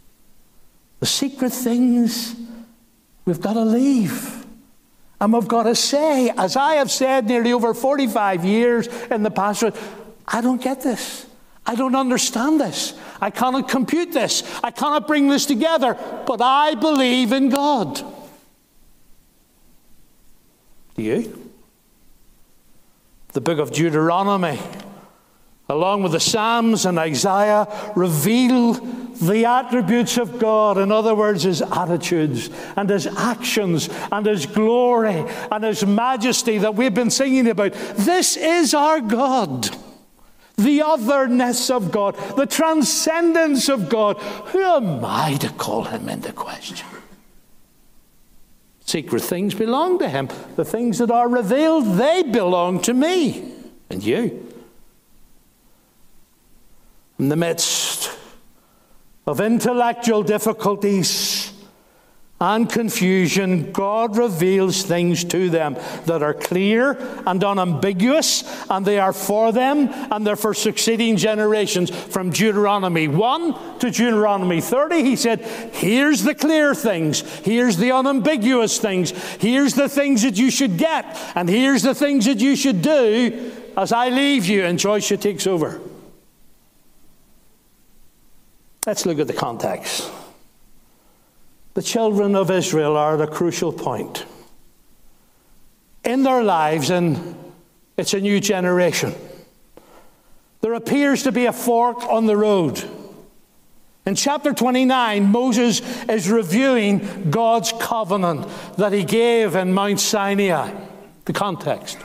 The 1.00 1.06
secret 1.06 1.50
things 1.50 2.36
we've 3.24 3.40
got 3.40 3.54
to 3.54 3.64
leave. 3.64 4.46
And 5.20 5.32
we've 5.32 5.48
got 5.48 5.64
to 5.64 5.74
say, 5.74 6.30
as 6.30 6.56
I 6.56 6.74
have 6.74 6.90
said 6.90 7.26
nearly 7.26 7.52
over 7.52 7.74
45 7.74 8.44
years 8.44 8.86
in 9.10 9.22
the 9.22 9.30
pastorate, 9.30 9.76
I 10.26 10.40
don't 10.40 10.62
get 10.62 10.82
this. 10.82 11.26
I 11.66 11.74
don't 11.74 11.94
understand 11.94 12.60
this. 12.60 12.98
I 13.20 13.30
cannot 13.30 13.68
compute 13.68 14.12
this. 14.12 14.42
I 14.62 14.70
cannot 14.70 15.06
bring 15.06 15.28
this 15.28 15.44
together. 15.46 15.94
But 16.26 16.40
I 16.40 16.74
believe 16.74 17.32
in 17.32 17.50
God. 17.50 18.02
Do 20.94 21.02
you? 21.02 21.49
The 23.32 23.40
book 23.40 23.58
of 23.58 23.72
Deuteronomy 23.72 24.58
along 25.70 26.02
with 26.02 26.12
the 26.12 26.20
Psalms 26.20 26.84
and 26.84 26.98
Isaiah, 26.98 27.66
reveal 27.94 28.72
the 28.72 29.44
attributes 29.44 30.18
of 30.18 30.38
God. 30.38 30.78
In 30.78 30.90
other 30.90 31.14
words, 31.14 31.44
His 31.44 31.62
attitudes 31.62 32.50
and 32.76 32.90
His 32.90 33.06
actions 33.06 33.88
and 34.10 34.26
His 34.26 34.46
glory 34.46 35.24
and 35.50 35.64
His 35.64 35.86
majesty 35.86 36.58
that 36.58 36.74
we've 36.74 36.92
been 36.92 37.10
singing 37.10 37.46
about. 37.48 37.72
This 37.94 38.36
is 38.36 38.74
our 38.74 39.00
God. 39.00 39.68
The 40.56 40.82
otherness 40.82 41.70
of 41.70 41.90
God, 41.90 42.16
the 42.36 42.46
transcendence 42.46 43.68
of 43.68 43.88
God. 43.88 44.18
Who 44.48 44.60
am 44.60 45.04
I 45.04 45.36
to 45.36 45.48
call 45.50 45.84
Him 45.84 46.08
into 46.08 46.32
question? 46.32 46.86
Secret 48.90 49.22
things 49.22 49.54
belong 49.54 50.00
to 50.00 50.08
Him. 50.08 50.28
The 50.56 50.64
things 50.64 50.98
that 50.98 51.12
are 51.12 51.28
revealed, 51.28 51.96
they 51.96 52.24
belong 52.24 52.80
to 52.82 52.92
me 52.92 53.54
and 53.88 54.02
you 54.02 54.52
in 57.16 57.28
the 57.28 57.36
midst 57.36 58.10
of 59.26 59.40
intellectual 59.40 60.24
difficulties 60.24 61.08
and 62.40 62.70
confusion, 62.70 63.70
God 63.70 64.16
reveals 64.16 64.82
things 64.82 65.24
to 65.24 65.50
them 65.50 65.76
that 66.06 66.22
are 66.22 66.32
clear 66.32 66.96
and 67.26 67.44
unambiguous, 67.44 68.44
and 68.70 68.86
they 68.86 68.98
are 68.98 69.12
for 69.12 69.52
them 69.52 69.90
and 70.10 70.26
they're 70.26 70.36
for 70.36 70.54
succeeding 70.54 71.18
generations. 71.18 71.90
From 71.90 72.30
Deuteronomy 72.30 73.08
1 73.08 73.78
to 73.80 73.90
Deuteronomy 73.90 74.62
30, 74.62 75.02
he 75.02 75.16
said, 75.16 75.40
Here's 75.74 76.22
the 76.22 76.34
clear 76.34 76.74
things, 76.74 77.20
here's 77.40 77.76
the 77.76 77.92
unambiguous 77.92 78.78
things, 78.78 79.10
here's 79.36 79.74
the 79.74 79.88
things 79.88 80.22
that 80.22 80.38
you 80.38 80.50
should 80.50 80.78
get, 80.78 81.04
and 81.34 81.46
here's 81.46 81.82
the 81.82 81.94
things 81.94 82.24
that 82.24 82.40
you 82.40 82.56
should 82.56 82.80
do 82.80 83.52
as 83.76 83.92
I 83.92 84.08
leave 84.08 84.46
you. 84.46 84.64
And 84.64 84.78
Joshua 84.78 85.18
takes 85.18 85.46
over. 85.46 85.78
Let's 88.86 89.04
look 89.04 89.18
at 89.18 89.26
the 89.26 89.34
context. 89.34 90.10
The 91.74 91.82
children 91.82 92.34
of 92.34 92.50
Israel 92.50 92.96
are 92.96 93.20
a 93.22 93.26
crucial 93.26 93.72
point 93.72 94.24
in 96.04 96.22
their 96.22 96.42
lives, 96.42 96.90
and 96.90 97.36
it's 97.96 98.14
a 98.14 98.20
new 98.20 98.40
generation. 98.40 99.14
There 100.60 100.74
appears 100.74 101.22
to 101.24 101.32
be 101.32 101.46
a 101.46 101.52
fork 101.52 102.02
on 102.08 102.26
the 102.26 102.36
road. 102.36 102.82
In 104.06 104.14
chapter 104.14 104.52
29, 104.52 105.30
Moses 105.30 105.80
is 106.08 106.30
reviewing 106.30 107.30
God's 107.30 107.72
covenant 107.72 108.48
that 108.76 108.92
he 108.92 109.04
gave 109.04 109.54
in 109.54 109.72
Mount 109.72 110.00
Sinai. 110.00 110.72
The 111.26 111.32
context. 111.32 111.98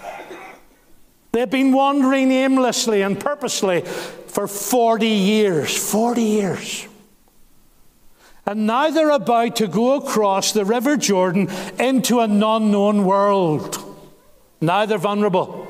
They've 1.31 1.49
been 1.49 1.71
wandering 1.71 2.31
aimlessly 2.31 3.01
and 3.01 3.19
purposely 3.19 3.81
for 3.81 4.47
40 4.47 5.07
years. 5.07 5.75
40 5.75 6.21
years. 6.21 6.87
And 8.45 8.67
now 8.67 8.91
they're 8.91 9.09
about 9.09 9.55
to 9.57 9.67
go 9.67 9.95
across 9.95 10.51
the 10.51 10.65
River 10.65 10.97
Jordan 10.97 11.49
into 11.79 12.19
an 12.19 12.43
unknown 12.43 13.03
world. 13.05 13.77
Now 14.61 14.85
they're 14.85 14.97
vulnerable. 14.97 15.67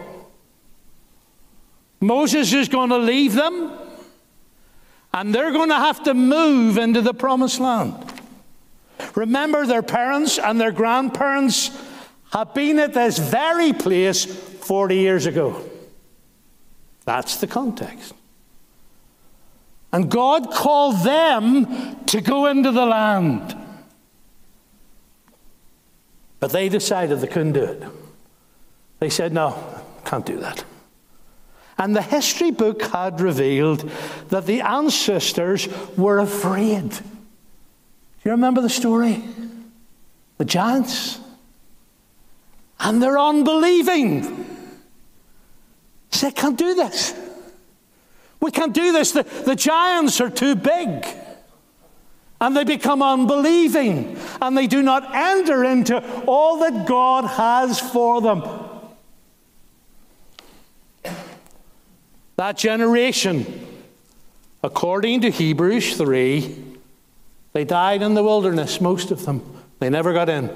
Moses 2.01 2.53
is 2.53 2.67
going 2.67 2.89
to 2.89 2.97
leave 2.97 3.33
them, 3.33 3.71
and 5.13 5.33
they're 5.33 5.51
going 5.51 5.69
to 5.69 5.75
have 5.75 6.03
to 6.03 6.13
move 6.13 6.77
into 6.77 7.01
the 7.01 7.13
promised 7.13 7.59
land. 7.59 7.95
Remember, 9.15 9.65
their 9.65 9.81
parents 9.81 10.37
and 10.37 10.59
their 10.59 10.71
grandparents 10.71 11.71
have 12.31 12.53
been 12.53 12.79
at 12.79 12.93
this 12.93 13.17
very 13.17 13.71
place 13.71 14.25
40 14.25 14.95
years 14.97 15.25
ago. 15.25 15.61
That's 17.05 17.37
the 17.37 17.47
context. 17.47 18.13
And 19.95 20.11
God 20.11 20.51
called 20.51 21.05
them 21.05 22.03
to 22.07 22.19
go 22.19 22.47
into 22.47 22.69
the 22.73 22.85
land. 22.85 23.55
But 26.41 26.51
they 26.51 26.67
decided 26.67 27.21
they 27.21 27.27
couldn't 27.27 27.53
do 27.53 27.63
it. 27.63 27.81
They 28.99 29.09
said, 29.09 29.31
no, 29.31 29.55
can't 30.03 30.25
do 30.25 30.37
that. 30.41 30.65
And 31.77 31.95
the 31.95 32.01
history 32.01 32.51
book 32.51 32.81
had 32.81 33.21
revealed 33.21 33.89
that 34.27 34.45
the 34.45 34.59
ancestors 34.59 35.69
were 35.95 36.19
afraid. 36.19 36.89
Do 36.89 38.25
you 38.25 38.31
remember 38.31 38.59
the 38.59 38.69
story? 38.69 39.23
The 40.39 40.45
giants. 40.45 41.21
And 42.81 43.01
they're 43.01 43.17
unbelieving. 43.17 44.45
They 46.21 46.31
can't 46.31 46.57
do 46.57 46.75
this. 46.75 47.13
We 48.45 48.51
can't 48.51 48.75
do 48.75 48.91
this. 48.91 49.11
The, 49.11 49.23
the 49.23 49.55
giants 49.55 50.21
are 50.21 50.29
too 50.29 50.53
big. 50.53 51.03
And 52.39 52.55
they 52.55 52.63
become 52.63 53.01
unbelieving. 53.01 54.19
And 54.39 54.55
they 54.55 54.67
do 54.67 54.83
not 54.83 55.15
enter 55.15 55.63
into 55.63 55.97
all 56.25 56.59
that 56.59 56.85
God 56.85 57.25
has 57.25 57.79
for 57.79 58.21
them. 58.21 58.43
That 62.35 62.55
generation, 62.55 63.65
according 64.61 65.21
to 65.21 65.31
Hebrews 65.31 65.97
3, 65.97 66.63
they 67.53 67.65
died 67.65 68.03
in 68.03 68.13
the 68.13 68.21
wilderness, 68.21 68.79
most 68.79 69.09
of 69.09 69.25
them. 69.25 69.41
They 69.79 69.89
never 69.89 70.13
got 70.13 70.29
in. 70.29 70.55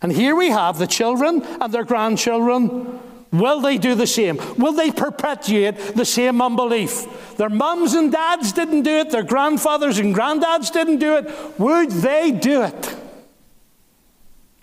And 0.00 0.12
here 0.12 0.36
we 0.36 0.50
have 0.50 0.78
the 0.78 0.86
children 0.86 1.42
and 1.42 1.74
their 1.74 1.84
grandchildren. 1.84 3.00
Will 3.32 3.60
they 3.60 3.78
do 3.78 3.94
the 3.94 4.06
same? 4.06 4.36
Will 4.58 4.74
they 4.74 4.90
perpetuate 4.90 5.78
the 5.96 6.04
same 6.04 6.42
unbelief? 6.42 7.06
Their 7.36 7.48
mums 7.48 7.94
and 7.94 8.12
dads 8.12 8.52
didn't 8.52 8.82
do 8.82 8.98
it, 8.98 9.10
their 9.10 9.22
grandfathers 9.22 9.98
and 9.98 10.14
granddads 10.14 10.70
didn't 10.70 10.98
do 10.98 11.16
it. 11.16 11.58
Would 11.58 11.90
they 11.90 12.30
do 12.30 12.62
it? 12.62 12.96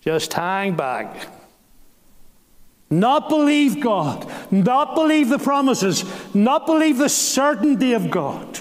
Just 0.02 0.32
hang 0.32 0.76
back. 0.76 1.26
Not 2.88 3.28
believe 3.28 3.80
God, 3.80 4.28
not 4.50 4.94
believe 4.94 5.28
the 5.28 5.38
promises, 5.38 6.04
not 6.34 6.66
believe 6.66 6.98
the 6.98 7.08
certainty 7.08 7.92
of 7.92 8.10
God. 8.10 8.60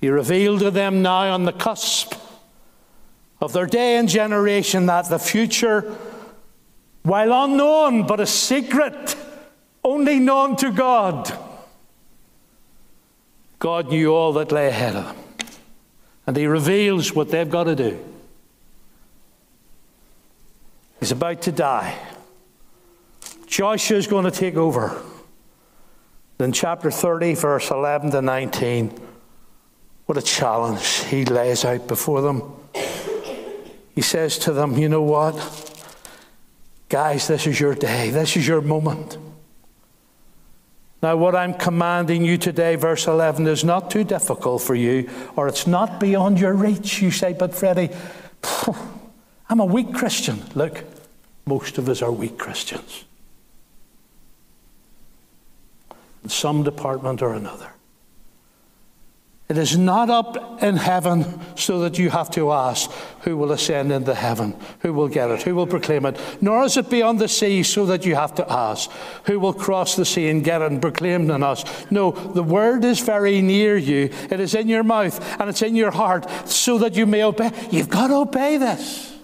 He 0.00 0.08
revealed 0.08 0.60
to 0.60 0.70
them 0.70 1.02
now 1.02 1.32
on 1.32 1.44
the 1.44 1.52
cusp 1.52 2.14
of 3.40 3.52
their 3.52 3.66
day 3.66 3.96
and 3.96 4.08
generation 4.08 4.86
that 4.86 5.08
the 5.08 5.18
future, 5.18 5.96
while 7.02 7.44
unknown 7.44 8.06
but 8.06 8.20
a 8.20 8.26
secret, 8.26 9.16
only 9.82 10.18
known 10.18 10.56
to 10.56 10.70
God, 10.70 11.32
God 13.58 13.88
knew 13.88 14.12
all 14.14 14.32
that 14.34 14.52
lay 14.52 14.68
ahead 14.68 14.96
of 14.96 15.04
them. 15.06 15.16
And 16.26 16.36
He 16.36 16.46
reveals 16.46 17.14
what 17.14 17.30
they've 17.30 17.50
got 17.50 17.64
to 17.64 17.76
do. 17.76 18.04
He's 20.98 21.12
about 21.12 21.42
to 21.42 21.52
die. 21.52 21.98
Joshua 23.46 23.96
is 23.96 24.06
going 24.06 24.24
to 24.26 24.30
take 24.30 24.56
over. 24.56 25.02
Then, 26.38 26.52
chapter 26.52 26.90
30, 26.90 27.34
verse 27.34 27.70
11 27.70 28.12
to 28.12 28.22
19, 28.22 28.98
what 30.06 30.16
a 30.18 30.22
challenge 30.22 31.04
he 31.04 31.24
lays 31.24 31.64
out 31.64 31.86
before 31.86 32.22
them. 32.22 32.42
He 33.94 34.02
says 34.02 34.38
to 34.38 34.52
them, 34.52 34.76
You 34.76 34.88
know 34.88 35.02
what? 35.02 35.69
Guys, 36.90 37.28
this 37.28 37.46
is 37.46 37.58
your 37.58 37.74
day, 37.76 38.10
this 38.10 38.36
is 38.36 38.46
your 38.46 38.60
moment. 38.60 39.16
Now, 41.02 41.16
what 41.16 41.36
I'm 41.36 41.54
commanding 41.54 42.24
you 42.24 42.36
today, 42.36 42.74
verse 42.74 43.06
11, 43.06 43.46
is 43.46 43.64
not 43.64 43.92
too 43.92 44.02
difficult 44.04 44.60
for 44.60 44.74
you, 44.74 45.08
or 45.36 45.46
it's 45.46 45.68
not 45.68 46.00
beyond 46.00 46.38
your 46.38 46.52
reach. 46.52 47.00
You 47.00 47.12
say, 47.12 47.32
But 47.32 47.54
Freddie, 47.54 47.90
I'm 49.48 49.60
a 49.60 49.64
weak 49.64 49.94
Christian. 49.94 50.42
Look, 50.56 50.84
most 51.46 51.78
of 51.78 51.88
us 51.88 52.02
are 52.02 52.12
weak 52.12 52.36
Christians. 52.36 53.04
In 56.24 56.28
some 56.28 56.64
department 56.64 57.22
or 57.22 57.32
another. 57.32 57.70
It 59.50 59.58
is 59.58 59.76
not 59.76 60.10
up 60.10 60.62
in 60.62 60.76
heaven 60.76 61.26
so 61.56 61.80
that 61.80 61.98
you 61.98 62.08
have 62.10 62.30
to 62.30 62.52
ask 62.52 62.88
who 63.22 63.36
will 63.36 63.50
ascend 63.50 63.90
into 63.90 64.14
heaven, 64.14 64.54
who 64.78 64.92
will 64.92 65.08
get 65.08 65.28
it, 65.28 65.42
who 65.42 65.56
will 65.56 65.66
proclaim 65.66 66.06
it. 66.06 66.20
Nor 66.40 66.66
is 66.66 66.76
it 66.76 66.88
beyond 66.88 67.18
the 67.18 67.26
sea 67.26 67.64
so 67.64 67.84
that 67.86 68.06
you 68.06 68.14
have 68.14 68.32
to 68.36 68.48
ask 68.48 68.88
who 69.24 69.40
will 69.40 69.52
cross 69.52 69.96
the 69.96 70.04
sea 70.04 70.28
and 70.28 70.44
get 70.44 70.62
it 70.62 70.70
and 70.70 70.80
proclaim 70.80 71.28
it 71.28 71.34
in 71.34 71.42
us. 71.42 71.64
No, 71.90 72.12
the 72.12 72.44
word 72.44 72.84
is 72.84 73.00
very 73.00 73.42
near 73.42 73.76
you. 73.76 74.10
It 74.30 74.38
is 74.38 74.54
in 74.54 74.68
your 74.68 74.84
mouth 74.84 75.18
and 75.40 75.50
it's 75.50 75.62
in 75.62 75.74
your 75.74 75.90
heart 75.90 76.30
so 76.48 76.78
that 76.78 76.94
you 76.94 77.04
may 77.04 77.24
obey. 77.24 77.50
You've 77.72 77.88
got 77.88 78.06
to 78.06 78.18
obey 78.18 78.56
this. 78.56 79.18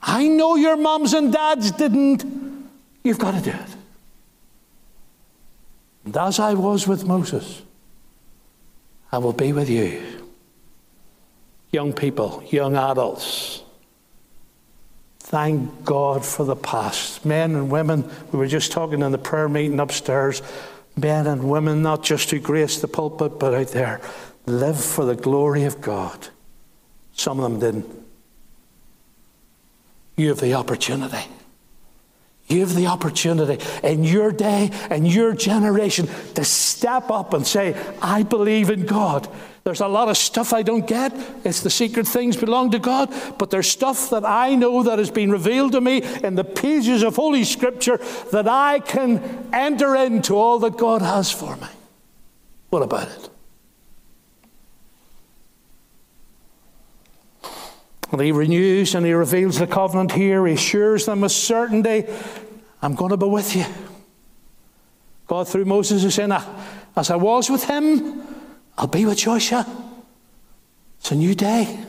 I 0.00 0.28
know 0.28 0.56
your 0.56 0.78
mums 0.78 1.12
and 1.12 1.30
dads 1.30 1.72
didn't. 1.72 2.24
You've 3.04 3.18
got 3.18 3.32
to 3.32 3.42
do 3.42 3.50
it. 3.50 3.76
And 6.06 6.16
as 6.16 6.38
I 6.38 6.54
was 6.54 6.88
with 6.88 7.04
Moses, 7.04 7.60
I 9.12 9.18
will 9.18 9.32
be 9.32 9.52
with 9.52 9.70
you. 9.70 10.02
Young 11.70 11.92
people, 11.92 12.42
young 12.48 12.76
adults, 12.76 13.62
thank 15.20 15.84
God 15.84 16.24
for 16.24 16.44
the 16.44 16.56
past. 16.56 17.24
Men 17.24 17.54
and 17.54 17.70
women, 17.70 18.08
we 18.32 18.38
were 18.38 18.46
just 18.46 18.72
talking 18.72 19.02
in 19.02 19.12
the 19.12 19.18
prayer 19.18 19.48
meeting 19.48 19.80
upstairs, 19.80 20.42
men 20.96 21.26
and 21.26 21.48
women, 21.48 21.82
not 21.82 22.02
just 22.02 22.30
who 22.30 22.38
grace 22.38 22.80
the 22.80 22.88
pulpit, 22.88 23.38
but 23.38 23.54
out 23.54 23.68
there, 23.68 24.00
live 24.46 24.82
for 24.82 25.04
the 25.04 25.16
glory 25.16 25.64
of 25.64 25.80
God. 25.80 26.28
Some 27.12 27.40
of 27.40 27.50
them 27.50 27.60
didn't. 27.60 28.06
You 30.16 30.28
have 30.28 30.40
the 30.40 30.54
opportunity. 30.54 31.26
Have 32.48 32.74
the 32.74 32.86
opportunity 32.86 33.64
in 33.82 34.04
your 34.04 34.30
day 34.30 34.70
and 34.88 35.06
your 35.06 35.34
generation 35.34 36.08
to 36.34 36.44
step 36.44 37.10
up 37.10 37.34
and 37.34 37.46
say, 37.46 37.74
I 38.00 38.22
believe 38.22 38.70
in 38.70 38.86
God. 38.86 39.28
There's 39.64 39.80
a 39.80 39.88
lot 39.88 40.08
of 40.08 40.16
stuff 40.16 40.52
I 40.52 40.62
don't 40.62 40.86
get. 40.86 41.12
It's 41.44 41.62
the 41.62 41.70
secret 41.70 42.06
things 42.06 42.36
belong 42.36 42.70
to 42.70 42.78
God. 42.78 43.12
But 43.36 43.50
there's 43.50 43.68
stuff 43.68 44.10
that 44.10 44.24
I 44.24 44.54
know 44.54 44.84
that 44.84 45.00
has 45.00 45.10
been 45.10 45.32
revealed 45.32 45.72
to 45.72 45.80
me 45.80 46.02
in 46.22 46.36
the 46.36 46.44
pages 46.44 47.02
of 47.02 47.16
Holy 47.16 47.42
Scripture 47.42 47.96
that 48.30 48.46
I 48.46 48.78
can 48.78 49.48
enter 49.52 49.96
into 49.96 50.36
all 50.36 50.60
that 50.60 50.76
God 50.76 51.02
has 51.02 51.32
for 51.32 51.56
me. 51.56 51.66
What 52.70 52.82
about 52.82 53.08
it? 53.08 53.28
And 58.12 58.20
he 58.20 58.32
renews 58.32 58.94
and 58.94 59.04
he 59.04 59.12
reveals 59.12 59.58
the 59.58 59.66
covenant 59.66 60.12
here. 60.12 60.46
He 60.46 60.54
assures 60.54 61.06
them 61.06 61.22
with 61.22 61.32
certainty, 61.32 62.04
I'm 62.80 62.94
going 62.94 63.10
to 63.10 63.16
be 63.16 63.26
with 63.26 63.56
you. 63.56 63.64
God, 65.26 65.48
through 65.48 65.64
Moses, 65.64 66.04
is 66.04 66.14
saying, 66.14 66.30
ah, 66.32 66.46
As 66.96 67.10
I 67.10 67.16
was 67.16 67.50
with 67.50 67.64
him, 67.64 68.22
I'll 68.78 68.86
be 68.86 69.04
with 69.04 69.18
Joshua. 69.18 69.66
It's 71.00 71.10
a 71.10 71.16
new 71.16 71.34
day. 71.34 71.84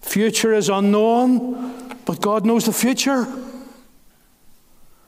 Future 0.00 0.52
is 0.52 0.68
unknown, 0.68 1.96
but 2.04 2.20
God 2.20 2.44
knows 2.44 2.66
the 2.66 2.72
future. 2.72 3.26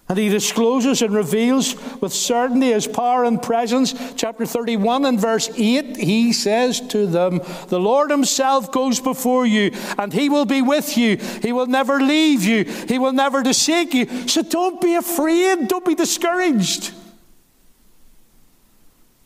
And 0.07 0.19
he 0.19 0.29
discloses 0.29 1.01
and 1.01 1.15
reveals 1.15 1.75
with 2.01 2.13
certainty 2.13 2.73
his 2.73 2.87
power 2.87 3.25
and 3.25 3.41
presence. 3.41 3.95
Chapter 4.17 4.45
31 4.45 5.07
and 5.07 5.19
verse 5.19 5.49
8, 5.57 5.97
he 5.97 6.35
says 6.35 6.81
to 6.89 7.07
them, 7.07 7.41
The 7.69 7.81
Lord 7.81 8.11
himself 8.11 8.71
goes 8.71 9.01
before 9.01 9.47
you, 9.47 9.71
and 9.97 10.13
he 10.13 10.29
will 10.29 10.45
be 10.45 10.61
with 10.61 10.99
you. 10.99 11.17
He 11.17 11.53
will 11.53 11.67
never 11.67 12.01
leave 12.01 12.45
you, 12.45 12.65
he 12.65 12.99
will 12.99 13.13
never 13.13 13.43
forsake 13.43 13.95
you. 13.95 14.29
So 14.29 14.43
don't 14.43 14.79
be 14.81 14.95
afraid, 14.95 15.69
don't 15.69 15.87
be 15.87 15.95
discouraged. 15.95 16.93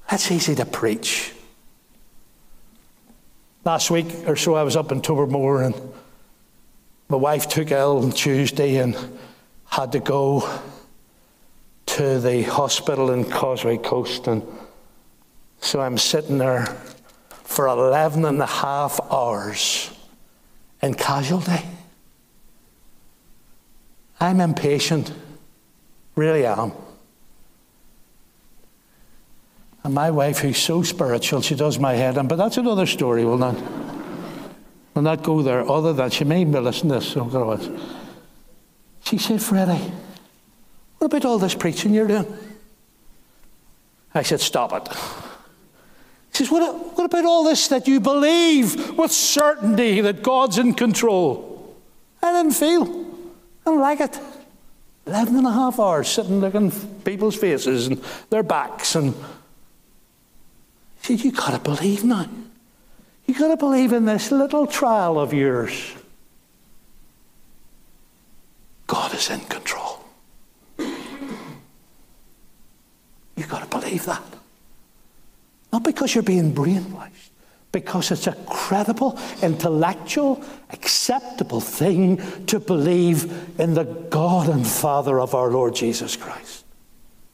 That's 0.08 0.30
easy 0.30 0.54
to 0.54 0.64
preach. 0.64 1.32
Last 3.64 3.90
week 3.90 4.06
or 4.26 4.36
so, 4.36 4.54
I 4.54 4.62
was 4.62 4.76
up 4.76 4.92
in 4.92 5.02
Tobermore, 5.02 5.64
and 5.64 5.74
my 7.08 7.16
wife 7.16 7.48
took 7.48 7.72
ill 7.72 7.98
on 7.98 8.12
Tuesday, 8.12 8.76
and 8.76 8.96
had 9.68 9.92
to 9.92 10.00
go 10.00 10.60
to 11.86 12.20
the 12.20 12.42
hospital 12.42 13.10
in 13.10 13.24
Causeway 13.24 13.78
Coast. 13.78 14.26
And 14.26 14.42
so 15.60 15.80
I'm 15.80 15.98
sitting 15.98 16.38
there 16.38 16.66
for 17.44 17.66
11 17.66 18.24
and 18.24 18.40
a 18.40 18.46
half 18.46 19.00
hours 19.10 19.90
in 20.82 20.94
casualty. 20.94 21.64
I'm 24.20 24.40
impatient, 24.40 25.12
really 26.16 26.44
am. 26.44 26.72
And 29.84 29.94
my 29.94 30.10
wife, 30.10 30.38
who's 30.38 30.58
so 30.58 30.82
spiritual, 30.82 31.40
she 31.40 31.54
does 31.54 31.78
my 31.78 31.94
head 31.94 32.16
in, 32.16 32.28
but 32.28 32.36
that's 32.36 32.56
another 32.56 32.84
story. 32.84 33.24
We'll 33.24 33.38
not, 33.38 33.56
we'll 34.94 35.02
not 35.02 35.22
go 35.22 35.40
there, 35.40 35.68
other 35.70 35.92
than 35.92 36.10
she 36.10 36.24
may 36.24 36.44
be 36.44 36.58
listening 36.58 36.92
to 36.92 36.98
this. 36.98 37.08
So 37.08 37.24
she 39.08 39.16
said, 39.16 39.40
Freddie, 39.40 39.90
what 40.98 41.06
about 41.06 41.24
all 41.24 41.38
this 41.38 41.54
preaching 41.54 41.94
you're 41.94 42.06
doing? 42.06 42.26
I 44.14 44.22
said, 44.22 44.40
Stop 44.40 44.74
it. 44.74 44.94
She 46.32 46.44
says, 46.44 46.52
what, 46.52 46.96
what 46.96 47.06
about 47.06 47.24
all 47.24 47.42
this 47.42 47.68
that 47.68 47.88
you 47.88 48.00
believe 48.00 48.96
with 48.98 49.10
certainty 49.10 50.02
that 50.02 50.22
God's 50.22 50.58
in 50.58 50.74
control? 50.74 51.74
I 52.22 52.32
didn't 52.32 52.52
feel. 52.52 52.84
I 52.84 53.70
don't 53.70 53.80
like 53.80 54.00
it. 54.00 54.20
11 55.06 55.36
and 55.36 55.46
a 55.46 55.52
half 55.52 55.80
hours 55.80 56.06
sitting 56.08 56.40
looking 56.40 56.70
people's 57.02 57.34
faces 57.34 57.86
and 57.86 58.02
their 58.28 58.42
backs. 58.42 58.94
And 58.94 59.14
she 61.00 61.16
said, 61.16 61.24
You 61.24 61.32
got 61.32 61.52
to 61.52 61.58
believe 61.58 62.04
now. 62.04 62.28
You 63.24 63.34
got 63.34 63.48
to 63.48 63.56
believe 63.56 63.92
in 63.92 64.04
this 64.04 64.30
little 64.30 64.66
trial 64.66 65.18
of 65.18 65.32
yours. 65.32 65.94
God 68.86 69.07
is 69.18 69.30
in 69.30 69.40
control. 69.40 70.04
You've 73.36 73.48
got 73.48 73.62
to 73.62 73.78
believe 73.78 74.04
that. 74.06 74.22
Not 75.72 75.84
because 75.84 76.14
you're 76.14 76.22
being 76.22 76.54
brainwashed, 76.54 77.30
because 77.72 78.10
it's 78.10 78.26
a 78.26 78.36
credible, 78.46 79.18
intellectual, 79.42 80.42
acceptable 80.70 81.60
thing 81.60 82.20
to 82.46 82.58
believe 82.58 83.60
in 83.60 83.74
the 83.74 83.84
God 83.84 84.48
and 84.48 84.66
Father 84.66 85.20
of 85.20 85.34
our 85.34 85.50
Lord 85.50 85.74
Jesus 85.74 86.16
Christ. 86.16 86.64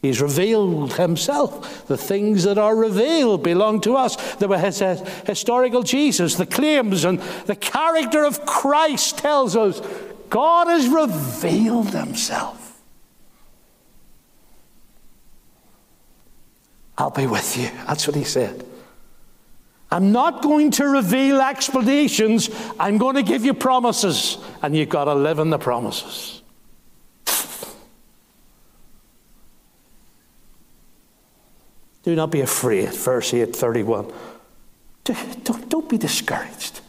He's 0.02 0.20
revealed 0.20 0.94
himself. 0.94 1.86
The 1.86 1.96
things 1.96 2.42
that 2.42 2.58
are 2.58 2.76
revealed 2.76 3.42
belong 3.42 3.80
to 3.82 3.96
us. 3.96 4.34
There 4.34 4.48
The 4.48 5.10
historical 5.26 5.82
Jesus, 5.82 6.34
the 6.34 6.44
claims 6.44 7.04
and 7.06 7.20
the 7.46 7.56
character 7.56 8.24
of 8.24 8.44
Christ 8.44 9.16
tells 9.16 9.56
us 9.56 9.80
God 10.30 10.68
has 10.68 10.88
revealed 10.88 11.90
himself. 11.90 12.64
I'll 16.96 17.10
be 17.10 17.26
with 17.26 17.56
you. 17.56 17.70
That's 17.86 18.06
what 18.06 18.16
he 18.16 18.24
said. 18.24 18.64
I'm 19.90 20.12
not 20.12 20.42
going 20.42 20.70
to 20.72 20.86
reveal 20.86 21.40
explanations. 21.40 22.50
I'm 22.80 22.98
going 22.98 23.16
to 23.16 23.22
give 23.22 23.44
you 23.44 23.54
promises, 23.54 24.38
and 24.62 24.76
you've 24.76 24.88
got 24.88 25.04
to 25.04 25.14
live 25.14 25.38
in 25.38 25.50
the 25.50 25.58
promises. 25.58 26.42
Do 32.02 32.14
not 32.14 32.30
be 32.30 32.42
afraid, 32.42 32.92
verse 32.92 33.32
8, 33.32 33.56
31. 33.56 34.12
Don't, 35.04 35.68
don't 35.68 35.88
be 35.88 35.96
discouraged. 35.96 36.80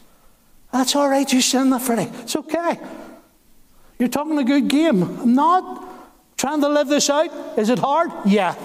That's 0.74 0.95
all 0.95 1.08
right, 1.08 1.32
you 1.32 1.41
sin 1.41 1.69
that 1.69 1.82
Freddie. 1.82 2.12
It's 2.19 2.36
okay. 2.36 2.80
You're 3.98 4.10
talking 4.10 4.38
a 4.38 4.44
good 4.44 4.68
game. 4.68 5.04
I'm 5.04 5.34
not. 5.34 5.84
Trying 6.38 6.62
to 6.62 6.70
live 6.70 6.88
this 6.88 7.10
out. 7.10 7.58
Is 7.58 7.70
it 7.70 7.80
hard? 7.80 8.12
Yeah. 8.26 8.56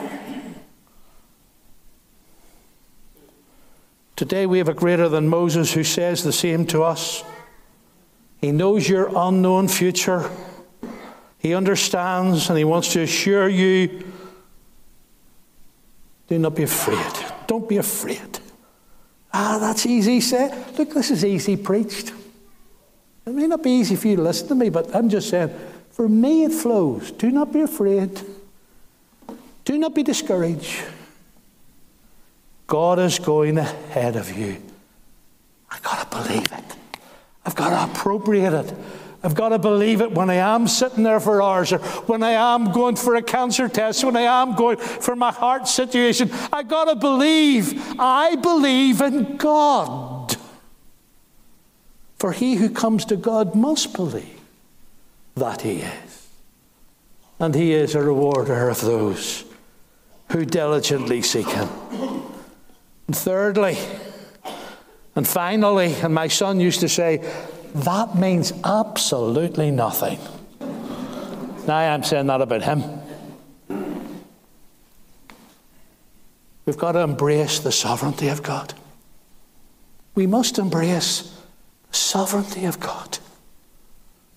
Today 4.17 4.45
we 4.45 4.59
have 4.59 4.69
a 4.69 4.75
greater 4.75 5.09
than 5.09 5.29
Moses 5.29 5.73
who 5.73 5.85
says 5.85 6.25
the 6.25 6.33
same 6.33 6.67
to 6.67 6.83
us. 6.83 7.25
He 8.41 8.53
knows 8.53 8.89
your 8.89 9.11
unknown 9.17 9.69
future. 9.69 10.31
He 11.39 11.55
understands 11.55 12.49
and 12.49 12.59
he 12.59 12.65
wants 12.65 12.93
to 12.93 13.03
assure 13.03 13.49
you 13.49 14.05
do 16.29 16.39
not 16.39 16.55
be 16.55 16.65
afraid. 16.65 17.13
Don't 17.47 17.69
be 17.69 17.79
afraid. 17.79 18.39
Ah, 19.33 19.59
that's 19.59 19.87
easy 19.87 20.21
said. 20.21 20.79
Look, 20.79 20.93
this 20.93 21.11
is 21.11 21.25
easy 21.25 21.57
preached. 21.57 22.13
It 23.27 23.35
may 23.35 23.47
not 23.47 23.63
be 23.63 23.71
easy 23.71 23.97
for 23.97 24.09
you 24.09 24.17
to 24.17 24.23
listen 24.23 24.49
to 24.49 24.55
me, 24.55 24.71
but 24.71 24.95
I'm 24.95 25.09
just 25.09 25.29
saying, 25.29 25.55
for 25.91 26.09
me 26.09 26.45
it 26.45 26.53
flows. 26.53 27.11
Do 27.13 27.31
not 27.31 27.53
be 27.53 27.61
afraid. 27.61 28.21
Do 29.65 29.79
not 29.79 29.95
be 29.95 30.03
discouraged. 30.03 30.83
God 32.67 32.99
is 32.99 33.19
going 33.19 33.59
ahead 33.59 34.17
of 34.17 34.37
you. 34.37 34.57
I've 35.71 35.83
got 35.83 36.11
to 36.11 36.17
believe 36.17 36.51
it. 36.53 36.65
I've 37.45 37.55
got 37.55 37.71
to 37.71 37.93
appropriate 37.93 38.53
it. 38.53 38.75
I've 39.23 39.35
got 39.35 39.51
to 39.51 39.59
believe 39.59 40.01
it 40.01 40.13
when 40.13 40.31
I 40.31 40.37
am 40.37 40.67
sitting 40.67 41.03
there 41.03 41.21
for 41.21 41.43
hours, 41.43 41.73
or 41.73 41.79
when 41.79 42.23
I 42.23 42.31
am 42.31 42.73
going 42.73 42.97
for 42.97 43.17
a 43.17 43.23
cancer 43.23 43.69
test, 43.69 44.03
when 44.03 44.17
I 44.17 44.23
am 44.23 44.55
going 44.55 44.79
for 44.79 45.15
my 45.15 45.31
heart 45.31 45.69
situation. 45.69 46.31
I've 46.53 46.69
got 46.69 46.87
to 46.87 46.97
believe. 46.97 47.75
I 47.99 48.37
believe 48.37 49.03
in 49.03 49.37
God. 49.37 50.10
For 52.21 52.33
he 52.33 52.57
who 52.57 52.69
comes 52.69 53.07
to 53.07 53.17
God 53.17 53.55
must 53.55 53.95
believe 53.95 54.39
that 55.37 55.63
he 55.63 55.79
is. 55.79 56.29
And 57.39 57.55
he 57.55 57.73
is 57.73 57.95
a 57.95 58.03
rewarder 58.03 58.69
of 58.69 58.83
those 58.83 59.47
who 60.31 60.45
diligently 60.45 61.23
seek 61.23 61.49
him. 61.49 61.67
And 63.07 63.17
thirdly, 63.17 63.79
and 65.17 65.27
finally, 65.27 65.95
and 65.95 66.15
my 66.15 66.29
son 66.29 66.61
used 66.61 66.81
to 66.81 66.91
say, 66.91 67.27
that 67.75 68.15
means 68.17 68.53
absolutely 68.65 69.71
nothing. 69.71 70.19
Now 71.67 71.79
I'm 71.79 72.03
saying 72.03 72.27
that 72.27 72.43
about 72.43 72.65
him. 72.65 72.85
We've 76.67 76.77
got 76.77 76.93
to 76.93 76.99
embrace 76.99 77.61
the 77.61 77.73
sovereignty 77.73 78.29
of 78.29 78.43
God. 78.43 78.75
We 80.15 80.27
must 80.27 80.59
embrace 80.59 81.35
sovereignty 81.91 82.65
of 82.65 82.81
God. 82.81 83.19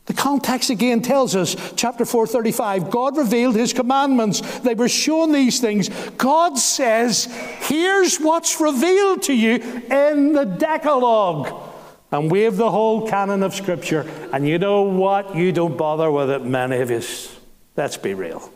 The 0.05 0.13
context 0.13 0.69
again 0.69 1.01
tells 1.01 1.33
us, 1.33 1.55
chapter 1.77 2.03
435, 2.03 2.89
God 2.89 3.15
revealed 3.15 3.55
his 3.55 3.71
commandments. 3.71 4.41
They 4.59 4.75
were 4.75 4.89
shown 4.89 5.31
these 5.31 5.61
things. 5.61 5.87
God 6.17 6.57
says, 6.57 7.25
here's 7.61 8.17
what's 8.17 8.59
revealed 8.59 9.23
to 9.23 9.33
you 9.33 9.55
in 9.89 10.33
the 10.33 10.43
Decalogue. 10.43 11.69
And 12.11 12.29
we 12.29 12.41
have 12.41 12.57
the 12.57 12.69
whole 12.69 13.07
canon 13.07 13.43
of 13.43 13.55
Scripture. 13.55 14.05
And 14.33 14.47
you 14.47 14.59
know 14.59 14.83
what? 14.83 15.35
You 15.35 15.53
don't 15.53 15.77
bother 15.77 16.11
with 16.11 16.29
it, 16.29 16.43
many 16.43 16.77
of 16.77 16.91
us. 16.91 17.33
Let's 17.77 17.97
be 17.97 18.13
real. 18.13 18.51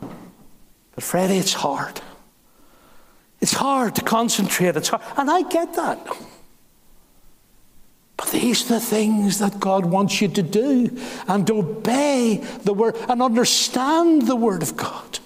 But 0.00 1.04
Freddie, 1.04 1.38
it's 1.38 1.54
hard. 1.54 2.00
It's 3.40 3.52
hard 3.52 3.94
to 3.94 4.02
concentrate. 4.02 4.76
It's 4.76 4.88
hard. 4.88 5.02
And 5.16 5.30
I 5.30 5.42
get 5.42 5.74
that. 5.74 6.04
The 8.52 8.80
things 8.80 9.38
that 9.38 9.60
God 9.60 9.86
wants 9.86 10.20
you 10.20 10.28
to 10.28 10.42
do 10.42 10.98
and 11.26 11.50
obey 11.50 12.36
the 12.64 12.72
word 12.72 12.96
and 13.08 13.22
understand 13.22 14.22
the 14.22 14.36
word 14.36 14.62
of 14.62 14.76
God. 14.76 15.18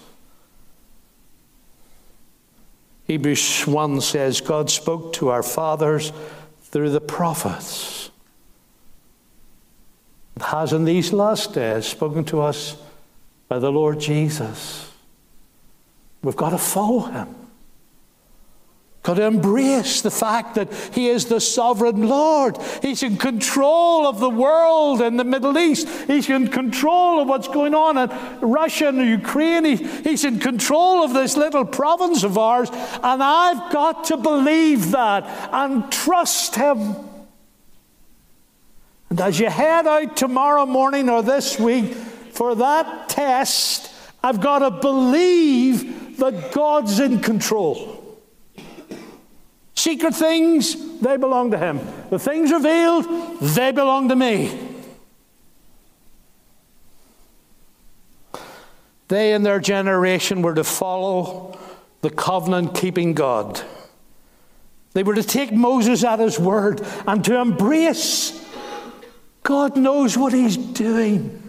Hebrews 3.06 3.66
1 3.66 4.00
says, 4.00 4.40
God 4.40 4.70
spoke 4.70 5.12
to 5.14 5.28
our 5.28 5.42
fathers 5.42 6.12
through 6.62 6.90
the 6.90 7.00
prophets. 7.00 8.10
Has 10.40 10.72
in 10.72 10.84
these 10.84 11.12
last 11.12 11.54
days 11.54 11.86
spoken 11.86 12.24
to 12.24 12.40
us 12.40 12.76
by 13.48 13.58
the 13.58 13.70
Lord 13.70 14.00
Jesus. 14.00 14.90
We've 16.22 16.36
got 16.36 16.50
to 16.50 16.58
follow 16.58 17.00
him. 17.00 17.41
Got 19.02 19.14
to 19.14 19.24
embrace 19.24 20.00
the 20.00 20.12
fact 20.12 20.54
that 20.54 20.72
He 20.94 21.08
is 21.08 21.24
the 21.24 21.40
sovereign 21.40 22.08
Lord. 22.08 22.56
He's 22.82 23.02
in 23.02 23.16
control 23.16 24.06
of 24.06 24.20
the 24.20 24.30
world 24.30 25.00
and 25.00 25.18
the 25.18 25.24
Middle 25.24 25.58
East. 25.58 25.88
He's 26.06 26.30
in 26.30 26.46
control 26.46 27.20
of 27.20 27.26
what's 27.26 27.48
going 27.48 27.74
on 27.74 27.98
in 27.98 28.10
Russia 28.40 28.88
and 28.88 28.98
Ukraine. 28.98 29.64
He, 29.64 29.76
he's 29.76 30.24
in 30.24 30.38
control 30.38 31.02
of 31.02 31.14
this 31.14 31.36
little 31.36 31.64
province 31.64 32.22
of 32.22 32.38
ours. 32.38 32.70
And 32.70 33.20
I've 33.20 33.72
got 33.72 34.04
to 34.04 34.16
believe 34.16 34.92
that 34.92 35.24
and 35.52 35.90
trust 35.90 36.54
Him. 36.54 36.94
And 39.10 39.20
as 39.20 39.40
you 39.40 39.50
head 39.50 39.88
out 39.88 40.16
tomorrow 40.16 40.64
morning 40.64 41.08
or 41.08 41.24
this 41.24 41.58
week 41.58 41.92
for 41.92 42.54
that 42.54 43.08
test, 43.08 43.92
I've 44.22 44.40
got 44.40 44.60
to 44.60 44.70
believe 44.70 46.18
that 46.18 46.52
God's 46.52 47.00
in 47.00 47.18
control. 47.18 48.01
Secret 49.82 50.14
things, 50.14 51.00
they 51.00 51.16
belong 51.16 51.50
to 51.50 51.58
Him. 51.58 51.80
The 52.08 52.18
things 52.20 52.52
revealed, 52.52 53.40
they 53.40 53.72
belong 53.72 54.10
to 54.10 54.14
me. 54.14 54.56
They 59.08 59.32
and 59.32 59.44
their 59.44 59.58
generation 59.58 60.40
were 60.40 60.54
to 60.54 60.62
follow 60.62 61.58
the 62.00 62.10
covenant 62.10 62.76
keeping 62.76 63.12
God. 63.12 63.60
They 64.92 65.02
were 65.02 65.16
to 65.16 65.24
take 65.24 65.52
Moses 65.52 66.04
at 66.04 66.20
his 66.20 66.38
word 66.38 66.86
and 67.04 67.24
to 67.24 67.40
embrace 67.40 68.40
God 69.42 69.76
knows 69.76 70.16
what 70.16 70.32
he's 70.32 70.56
doing. 70.56 71.41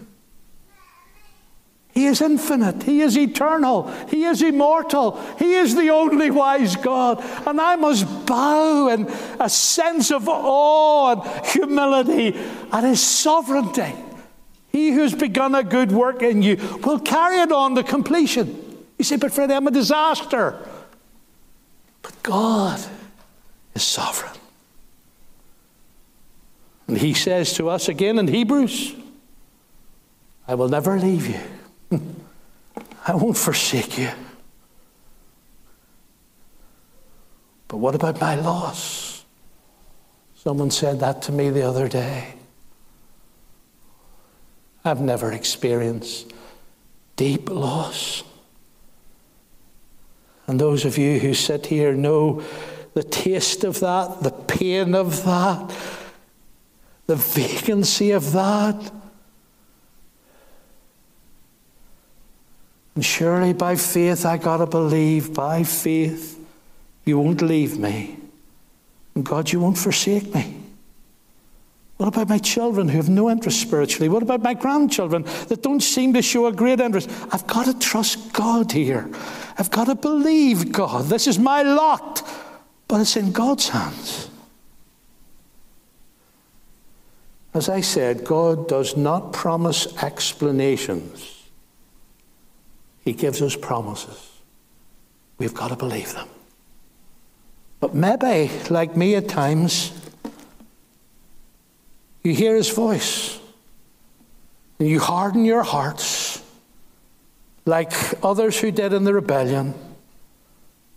He 1.94 2.06
is 2.06 2.20
infinite. 2.20 2.82
He 2.82 3.02
is 3.02 3.16
eternal. 3.16 3.88
He 4.08 4.24
is 4.24 4.42
immortal. 4.42 5.20
He 5.38 5.54
is 5.54 5.76
the 5.76 5.90
only 5.90 6.28
wise 6.28 6.74
God. 6.74 7.24
And 7.46 7.60
I 7.60 7.76
must 7.76 8.26
bow 8.26 8.88
in 8.88 9.06
a 9.38 9.48
sense 9.48 10.10
of 10.10 10.28
awe 10.28 11.12
and 11.12 11.46
humility 11.46 12.36
at 12.72 12.82
His 12.82 13.00
sovereignty. 13.00 13.94
He 14.72 14.90
who's 14.90 15.14
begun 15.14 15.54
a 15.54 15.62
good 15.62 15.92
work 15.92 16.20
in 16.20 16.42
you 16.42 16.56
will 16.82 16.98
carry 16.98 17.36
it 17.36 17.52
on 17.52 17.76
to 17.76 17.84
completion. 17.84 18.60
You 18.98 19.04
say, 19.04 19.14
but 19.14 19.30
Fred, 19.30 19.52
I'm 19.52 19.68
a 19.68 19.70
disaster. 19.70 20.58
But 22.02 22.20
God 22.24 22.80
is 23.72 23.84
sovereign. 23.84 24.34
And 26.88 26.98
He 26.98 27.14
says 27.14 27.52
to 27.52 27.68
us 27.68 27.88
again 27.88 28.18
in 28.18 28.26
Hebrews, 28.26 28.96
I 30.48 30.56
will 30.56 30.68
never 30.68 30.98
leave 30.98 31.28
you. 31.28 31.38
I 33.06 33.14
won't 33.14 33.36
forsake 33.36 33.98
you. 33.98 34.10
But 37.68 37.78
what 37.78 37.94
about 37.94 38.20
my 38.20 38.34
loss? 38.36 39.24
Someone 40.34 40.70
said 40.70 41.00
that 41.00 41.22
to 41.22 41.32
me 41.32 41.50
the 41.50 41.62
other 41.62 41.88
day. 41.88 42.34
I've 44.84 45.00
never 45.00 45.32
experienced 45.32 46.32
deep 47.16 47.50
loss. 47.50 48.22
And 50.46 50.60
those 50.60 50.84
of 50.84 50.98
you 50.98 51.18
who 51.18 51.32
sit 51.32 51.66
here 51.66 51.94
know 51.94 52.42
the 52.92 53.02
taste 53.02 53.64
of 53.64 53.80
that, 53.80 54.22
the 54.22 54.30
pain 54.30 54.94
of 54.94 55.24
that, 55.24 55.74
the 57.06 57.16
vacancy 57.16 58.10
of 58.10 58.32
that. 58.32 58.92
And 62.94 63.04
surely 63.04 63.52
by 63.52 63.76
faith, 63.76 64.24
I 64.24 64.36
got 64.36 64.58
to 64.58 64.66
believe, 64.66 65.34
by 65.34 65.64
faith, 65.64 66.38
you 67.04 67.18
won't 67.18 67.42
leave 67.42 67.78
me. 67.78 68.18
And 69.14 69.24
God, 69.24 69.50
you 69.50 69.60
won't 69.60 69.78
forsake 69.78 70.34
me. 70.34 70.60
What 71.96 72.08
about 72.08 72.28
my 72.28 72.38
children 72.38 72.88
who 72.88 72.96
have 72.96 73.08
no 73.08 73.30
interest 73.30 73.60
spiritually? 73.60 74.08
What 74.08 74.22
about 74.22 74.42
my 74.42 74.54
grandchildren 74.54 75.24
that 75.48 75.62
don't 75.62 75.80
seem 75.80 76.12
to 76.14 76.22
show 76.22 76.46
a 76.46 76.52
great 76.52 76.80
interest? 76.80 77.08
I've 77.30 77.46
got 77.46 77.66
to 77.66 77.78
trust 77.78 78.32
God 78.32 78.72
here. 78.72 79.08
I've 79.58 79.70
got 79.70 79.86
to 79.86 79.94
believe 79.94 80.72
God. 80.72 81.04
This 81.06 81.28
is 81.28 81.38
my 81.38 81.62
lot, 81.62 82.28
but 82.88 83.00
it's 83.00 83.16
in 83.16 83.30
God's 83.30 83.68
hands. 83.68 84.28
As 87.54 87.68
I 87.68 87.80
said, 87.80 88.24
God 88.24 88.66
does 88.66 88.96
not 88.96 89.32
promise 89.32 89.96
explanations. 90.02 91.43
He 93.04 93.12
gives 93.12 93.42
us 93.42 93.54
promises. 93.54 94.30
We've 95.38 95.54
got 95.54 95.68
to 95.68 95.76
believe 95.76 96.12
them. 96.14 96.28
But 97.80 97.94
maybe, 97.94 98.50
like 98.70 98.96
me 98.96 99.14
at 99.14 99.28
times, 99.28 99.92
you 102.22 102.32
hear 102.32 102.56
his 102.56 102.70
voice 102.70 103.38
and 104.78 104.88
you 104.88 104.98
harden 105.00 105.44
your 105.44 105.62
hearts 105.62 106.42
like 107.66 107.92
others 108.24 108.58
who 108.58 108.70
did 108.70 108.92
in 108.92 109.04
the 109.04 109.12
rebellion 109.12 109.74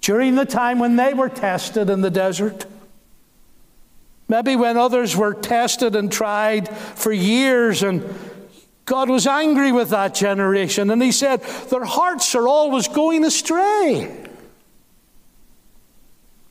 during 0.02 0.36
the 0.36 0.46
time 0.46 0.80
when 0.80 0.96
they 0.96 1.14
were 1.14 1.30
tested 1.30 1.90
in 1.90 2.02
the 2.02 2.10
desert. 2.10 2.66
Maybe 4.30 4.56
when 4.56 4.78
others 4.78 5.16
were 5.16 5.34
tested 5.34 5.96
and 5.96 6.12
tried 6.12 6.70
for 6.70 7.12
years 7.12 7.84
and 7.84 8.04
God 8.88 9.10
was 9.10 9.28
angry 9.28 9.74
with 9.74 9.90
that 9.90 10.16
generation 10.16 10.90
and 10.90 11.04
he 11.04 11.12
said, 11.12 11.42
Their 11.70 11.84
hearts 11.84 12.34
are 12.36 12.48
always 12.48 12.88
going 12.88 13.26
astray. 13.26 14.26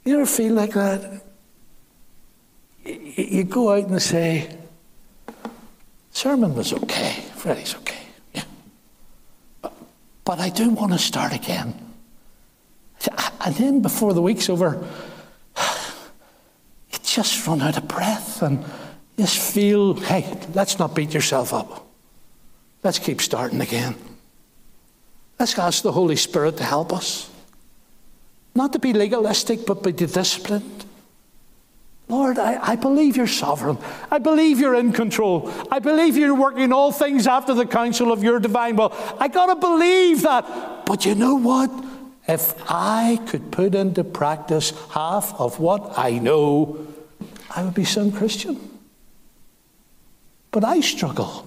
You 0.05 0.17
ever 0.17 0.27
feel 0.27 0.53
like 0.53 0.75
that? 0.75 1.23
You 2.85 3.43
go 3.43 3.73
out 3.73 3.89
and 3.89 4.01
say, 4.03 4.55
Sermon 6.11 6.55
was 6.55 6.75
okay, 6.75 7.25
Freddie's 7.37 7.75
okay, 7.77 8.05
yeah. 8.35 8.45
But, 9.63 9.73
but 10.25 10.39
I 10.39 10.51
do 10.51 10.69
want 10.69 10.93
to 10.93 10.99
start 10.99 11.33
again. 11.33 11.75
And 13.41 13.55
then 13.55 13.81
before 13.81 14.13
the 14.13 14.21
week's 14.23 14.51
over, 14.51 14.87
you 15.57 16.99
just 17.03 17.47
run 17.47 17.63
out 17.63 17.79
of 17.79 17.89
breath 17.89 18.43
and 18.43 18.63
just 19.19 19.55
feel, 19.55 19.95
hey, 19.95 20.39
let's 20.53 20.79
not 20.79 20.95
beat 20.95 21.15
yourself 21.15 21.55
up. 21.55 21.86
Let's 22.87 23.01
keep 23.01 23.21
starting 23.21 23.61
again. 23.61 23.97
Let's 25.41 25.59
ask 25.59 25.83
the 25.83 25.91
Holy 25.91 26.15
Spirit 26.15 26.59
to 26.59 26.63
help 26.63 26.93
us. 26.93 27.29
Not 28.55 28.73
to 28.75 28.79
be 28.79 28.93
legalistic, 28.93 29.67
but 29.67 29.83
be 29.83 29.91
disciplined. 29.91 30.85
Lord, 32.09 32.39
I, 32.39 32.75
I, 32.75 32.77
believe 32.77 33.17
you're 33.17 33.27
sovereign. 33.27 33.79
I 34.09 34.19
believe 34.19 34.61
you're 34.61 34.77
in 34.77 34.93
control. 34.93 35.53
I 35.69 35.81
believe 35.81 36.17
you're 36.17 36.33
working 36.33 36.73
all 36.73 36.93
things 36.93 37.27
after 37.27 37.55
the 37.55 37.67
counsel 37.67 38.13
of 38.13 38.23
your 38.23 38.39
divine 38.39 38.77
will. 38.77 38.95
I 39.19 39.27
got 39.27 39.47
to 39.47 39.57
believe 39.57 40.23
that. 40.23 40.87
But 40.87 41.05
you 41.05 41.17
know 41.17 41.35
what? 41.35 41.73
If 42.29 42.55
I 42.71 43.19
could 43.27 43.51
put 43.51 43.75
into 43.75 44.05
practice 44.05 44.71
half 44.91 45.35
of 45.41 45.59
what 45.59 45.99
I 45.99 46.21
know, 46.21 46.87
I 47.51 47.65
would 47.65 47.75
be 47.75 47.85
some 47.85 48.13
Christian. 48.13 48.79
But 50.53 50.63
I 50.63 50.79
struggle 50.79 51.47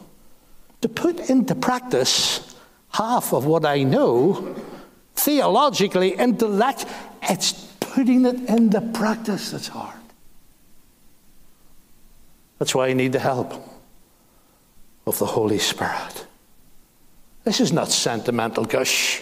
to 0.82 0.90
put 0.90 1.30
into 1.30 1.56
practice 1.56 2.56
half 2.92 3.34
of 3.34 3.46
what 3.46 3.66
I 3.66 3.84
know 3.84 4.56
theologically, 5.16 6.10
intellect. 6.10 6.86
It's 7.24 7.54
putting 7.80 8.26
it 8.26 8.50
into 8.50 8.82
practice 8.82 9.52
that's 9.52 9.68
hard. 9.68 9.96
That's 12.58 12.74
why 12.74 12.88
I 12.88 12.94
need 12.94 13.14
the 13.14 13.20
help 13.20 13.54
of 15.06 15.18
the 15.20 15.26
Holy 15.26 15.60
Spirit. 15.60 16.26
This 17.44 17.60
is 17.60 17.74
not 17.74 17.90
sentimental 17.90 18.66
gush. 18.66 19.22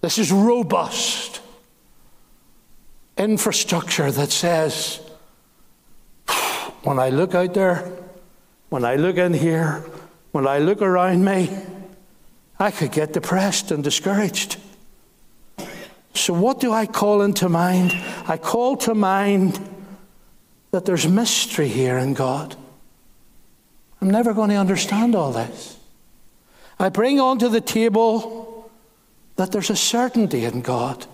This 0.00 0.18
is 0.18 0.30
robust 0.30 1.40
infrastructure 3.16 4.10
that 4.10 4.30
says, 4.30 5.00
when 6.82 6.98
I 6.98 7.08
look 7.08 7.34
out 7.34 7.54
there, 7.54 7.90
when 8.68 8.84
I 8.84 8.96
look 8.96 9.16
in 9.16 9.32
here, 9.32 9.84
when 10.36 10.46
I 10.46 10.58
look 10.58 10.82
around 10.82 11.24
me, 11.24 11.48
I 12.58 12.70
could 12.70 12.92
get 12.92 13.14
depressed 13.14 13.70
and 13.70 13.82
discouraged. 13.82 14.58
So, 16.12 16.34
what 16.34 16.60
do 16.60 16.74
I 16.74 16.84
call 16.84 17.22
into 17.22 17.48
mind? 17.48 17.94
I 18.28 18.36
call 18.36 18.76
to 18.78 18.94
mind 18.94 19.58
that 20.72 20.84
there's 20.84 21.08
mystery 21.08 21.68
here 21.68 21.96
in 21.96 22.12
God. 22.12 22.54
I'm 24.02 24.10
never 24.10 24.34
going 24.34 24.50
to 24.50 24.56
understand 24.56 25.14
all 25.14 25.32
this. 25.32 25.78
I 26.78 26.90
bring 26.90 27.18
onto 27.18 27.48
the 27.48 27.62
table 27.62 28.70
that 29.36 29.52
there's 29.52 29.70
a 29.70 29.76
certainty 29.76 30.44
in 30.44 30.60
God. 30.60 31.06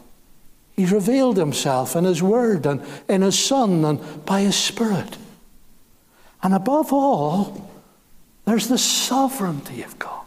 He's 0.75 0.91
revealed 0.91 1.37
himself 1.37 1.95
in 1.95 2.03
his 2.03 2.25
word 2.25 2.67
and 2.67 2.83
in 3.09 3.23
his 3.23 3.39
Son 3.39 3.85
and 3.85 4.27
by 4.27 4.41
his 4.41 4.57
Spirit. 4.57 5.17
And 6.43 6.53
above 6.55 6.93
all, 6.93 7.72
there's 8.45 8.69
the 8.69 8.79
sovereignty 8.79 9.83
of 9.83 9.99
God. 9.99 10.25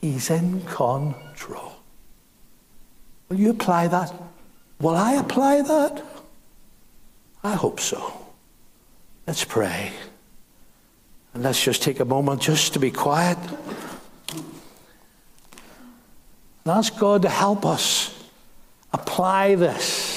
He's 0.00 0.30
in 0.30 0.62
control. 0.62 1.72
Will 3.28 3.38
you 3.38 3.50
apply 3.50 3.88
that? 3.88 4.12
Will 4.80 4.96
I 4.96 5.12
apply 5.12 5.62
that? 5.62 6.02
I 7.44 7.54
hope 7.54 7.80
so. 7.80 8.12
Let's 9.26 9.44
pray. 9.44 9.92
And 11.32 11.42
let's 11.42 11.62
just 11.62 11.82
take 11.82 12.00
a 12.00 12.04
moment 12.04 12.42
just 12.42 12.72
to 12.72 12.78
be 12.78 12.90
quiet. 12.90 13.38
And 16.64 16.72
ask 16.72 16.98
God 16.98 17.22
to 17.22 17.28
help 17.28 17.64
us 17.64 18.14
apply 18.92 19.54
this 19.54 20.09